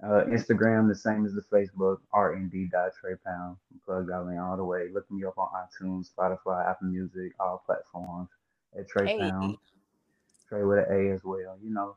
Uh, 0.00 0.22
Instagram 0.28 0.86
the 0.88 0.94
same 0.94 1.26
as 1.26 1.34
the 1.34 1.42
Facebook 1.52 1.98
RND 2.14 2.70
dot 2.70 2.92
Tray 3.00 3.14
Pound. 3.26 3.56
Plug 3.84 4.06
y'all 4.08 4.28
in 4.28 4.38
all 4.38 4.56
the 4.56 4.64
way. 4.64 4.88
Look 4.94 5.10
me 5.10 5.24
up 5.24 5.36
on 5.36 5.48
iTunes, 5.64 6.08
Spotify, 6.14 6.70
Apple 6.70 6.86
Music, 6.86 7.32
all 7.40 7.60
platforms 7.66 8.28
at 8.78 8.88
Tray 8.88 9.06
hey 9.08 9.18
Pound. 9.18 9.56
Tray 10.48 10.62
with 10.62 10.78
an 10.78 10.86
A 10.88 11.12
as 11.14 11.24
well. 11.24 11.58
You 11.60 11.74
know. 11.74 11.96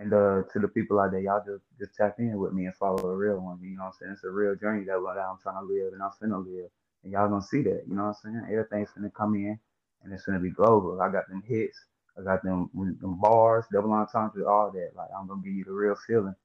And 0.00 0.14
uh, 0.14 0.44
to 0.52 0.60
the 0.60 0.68
people 0.68 1.00
out 1.00 1.12
there, 1.12 1.20
y'all 1.20 1.44
just 1.46 1.64
just 1.78 1.94
tap 1.94 2.16
in 2.20 2.38
with 2.38 2.54
me 2.54 2.66
and 2.66 2.74
follow 2.76 3.06
a 3.10 3.16
real 3.16 3.40
one. 3.40 3.60
You 3.62 3.76
know 3.76 3.84
what 3.84 3.88
I'm 3.88 3.94
saying? 4.00 4.12
It's 4.14 4.24
a 4.24 4.30
real 4.30 4.56
journey 4.56 4.86
that 4.86 4.96
I'm 4.96 5.38
trying 5.42 5.60
to 5.60 5.72
live 5.72 5.94
and 5.94 6.02
I'm 6.02 6.12
finna 6.22 6.44
live. 6.44 6.70
And 7.04 7.12
y'all 7.12 7.28
gonna 7.28 7.42
see 7.42 7.62
that. 7.64 7.84
You 7.86 7.96
know 7.96 8.04
what 8.06 8.16
I'm 8.24 8.32
saying? 8.34 8.48
Everything's 8.50 8.90
finna 8.90 9.14
come 9.14 9.36
in 9.36 9.60
and 10.04 10.14
it's 10.14 10.24
gonna 10.26 10.40
be 10.40 10.50
global. 10.50 11.02
I 11.02 11.12
got 11.12 11.28
them 11.28 11.44
hits, 11.46 11.78
I 12.18 12.24
got 12.24 12.42
them 12.44 12.70
them 12.74 13.20
bars, 13.20 13.66
double 13.72 13.92
entendre, 13.92 14.46
all 14.48 14.72
that. 14.72 14.92
Like 14.96 15.10
I'm 15.16 15.28
gonna 15.28 15.42
give 15.44 15.54
you 15.54 15.64
the 15.64 15.72
real 15.72 15.96
feeling. 16.08 16.36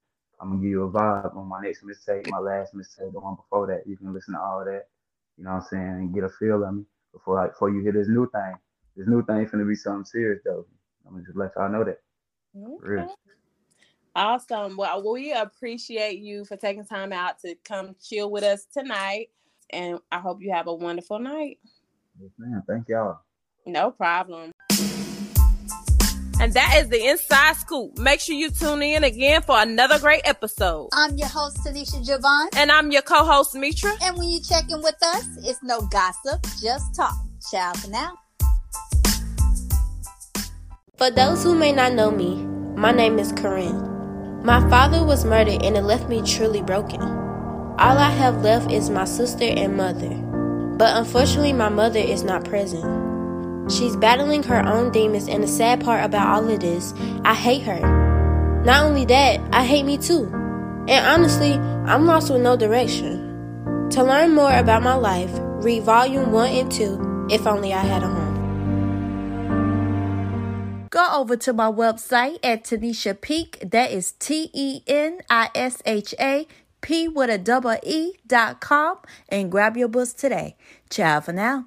I'm 0.42 0.50
gonna 0.52 0.62
give 0.62 0.72
you 0.72 0.84
a 0.84 0.92
vibe 0.92 1.36
on 1.38 1.48
my 1.48 1.62
next 1.64 1.84
mistake, 1.84 2.30
my 2.30 2.40
last 2.40 2.76
mistake, 2.76 3.14
the 3.14 3.22
one 3.22 3.38
before 3.38 3.68
that. 3.70 3.88
You 3.88 3.98
can 3.98 4.14
listen 4.14 4.36
to 4.36 4.42
all 4.42 4.66
that. 4.66 4.90
You 5.40 5.46
know 5.46 5.52
what 5.56 5.64
I'm 5.64 5.70
saying? 5.70 5.90
And 5.90 6.14
get 6.14 6.26
a 6.26 6.30
feel 6.30 6.64
of 6.64 6.76
me 6.76 6.86
before 7.14 7.36
like 7.36 7.54
before 7.54 7.72
you 7.72 7.82
hear 7.82 7.94
this 7.94 8.10
new 8.10 8.30
thing. 8.32 8.56
This 8.98 9.08
new 9.08 9.26
thing 9.26 9.48
finna 9.48 9.68
be 9.68 9.76
something 9.76 10.06
serious 10.06 10.42
though. 10.46 10.68
I'm 11.08 11.14
gonna 11.14 11.26
just 11.26 11.38
let 11.38 11.54
y'all 11.56 11.70
know 11.72 11.86
that. 11.86 12.02
Okay. 12.92 13.08
Real. 14.16 14.24
Awesome. 14.24 14.78
Well, 14.78 15.12
we 15.12 15.34
appreciate 15.34 16.20
you 16.20 16.46
for 16.46 16.58
taking 16.58 16.86
time 16.86 17.12
out 17.12 17.40
to 17.40 17.56
come 17.64 17.96
chill 18.04 18.32
with 18.32 18.44
us 18.44 18.66
tonight. 18.74 19.30
And 19.72 20.00
I 20.12 20.20
hope 20.20 20.42
you 20.42 20.52
have 20.54 20.68
a 20.68 20.74
wonderful 20.74 21.20
night. 21.20 21.60
Yes, 22.22 22.32
man. 22.38 22.64
Thank 22.68 22.88
y'all. 22.90 23.20
No 23.66 23.92
problem. 23.92 24.52
And 26.38 26.54
that 26.54 26.76
is 26.78 26.90
the 26.90 27.08
inside 27.08 27.56
scoop. 27.56 27.98
Make 27.98 28.20
sure 28.20 28.36
you 28.36 28.50
tune 28.50 28.84
in 28.84 29.06
again 29.06 29.42
for 29.42 29.58
another 29.58 29.98
great 30.00 30.22
episode. 30.26 30.90
I'm 30.94 31.18
your 31.18 31.30
host, 31.30 31.58
Tenisha 31.66 32.06
Javon. 32.06 32.48
And 32.58 32.72
I'm 32.72 32.92
your 32.92 33.02
co 33.02 33.24
host, 33.24 33.56
Mitra. 33.56 33.94
And 34.04 34.18
when 34.18 34.30
you 34.30 34.42
check 34.42 34.70
in 34.70 34.82
with 34.82 35.02
us, 35.02 35.26
it's 35.44 35.64
no 35.64 35.82
gossip, 35.88 36.46
just 36.62 36.94
talk. 36.94 37.16
Ciao 37.50 37.74
for 37.74 37.90
now. 37.90 38.18
For 40.98 41.10
those 41.10 41.44
who 41.44 41.56
may 41.56 41.72
not 41.72 41.94
know 41.94 42.12
me, 42.12 42.36
my 42.76 42.92
name 42.92 43.18
is 43.18 43.32
Corinne. 43.32 43.95
My 44.46 44.62
father 44.70 45.04
was 45.04 45.26
murdered 45.26 45.64
and 45.64 45.76
it 45.76 45.82
left 45.82 46.08
me 46.08 46.22
truly 46.22 46.62
broken. 46.62 47.02
All 47.02 47.98
I 47.98 48.12
have 48.12 48.44
left 48.44 48.72
is 48.72 48.92
my 48.92 49.06
sister 49.06 49.44
and 49.44 49.76
mother. 49.76 50.10
But 50.78 50.98
unfortunately, 50.98 51.52
my 51.52 51.70
mother 51.70 51.98
is 51.98 52.22
not 52.22 52.46
present. 52.46 52.84
She's 53.72 53.96
battling 53.96 54.44
her 54.44 54.64
own 54.64 54.92
demons, 54.92 55.28
and 55.28 55.42
the 55.42 55.48
sad 55.48 55.84
part 55.84 56.06
about 56.06 56.28
all 56.28 56.48
of 56.48 56.60
this, 56.60 56.94
I 57.24 57.34
hate 57.34 57.64
her. 57.64 58.62
Not 58.64 58.84
only 58.84 59.06
that, 59.06 59.42
I 59.52 59.66
hate 59.66 59.84
me 59.84 59.98
too. 59.98 60.26
And 60.88 61.08
honestly, 61.08 61.54
I'm 61.54 62.06
lost 62.06 62.32
with 62.32 62.44
no 62.44 62.56
direction. 62.56 63.90
To 63.94 64.04
learn 64.04 64.36
more 64.36 64.56
about 64.56 64.84
my 64.84 64.94
life, 64.94 65.32
read 65.64 65.82
volume 65.82 66.32
1 66.32 66.50
and 66.52 66.72
2, 66.72 67.30
If 67.32 67.48
Only 67.48 67.74
I 67.74 67.80
Had 67.80 68.04
a 68.04 68.08
Home. 68.08 68.25
Go 70.90 71.08
over 71.14 71.38
to 71.38 71.54
my 71.54 71.72
website 71.72 72.40
at 72.44 72.66
Tenisha 72.66 73.20
Peak. 73.20 73.60
That 73.64 73.92
is 73.92 74.12
T 74.14 74.50
E 74.54 74.82
N 74.88 75.22
I 75.30 75.50
S 75.56 75.82
H 75.86 76.14
A 76.20 76.48
P 76.82 77.08
with 77.08 77.30
a 77.30 77.38
double 77.38 77.78
E 77.84 78.14
dot 78.28 78.60
com 78.60 78.98
and 79.30 79.52
grab 79.52 79.78
your 79.78 79.88
books 79.88 80.14
today. 80.14 80.56
Ciao 80.90 81.22
for 81.22 81.34
now. 81.34 81.64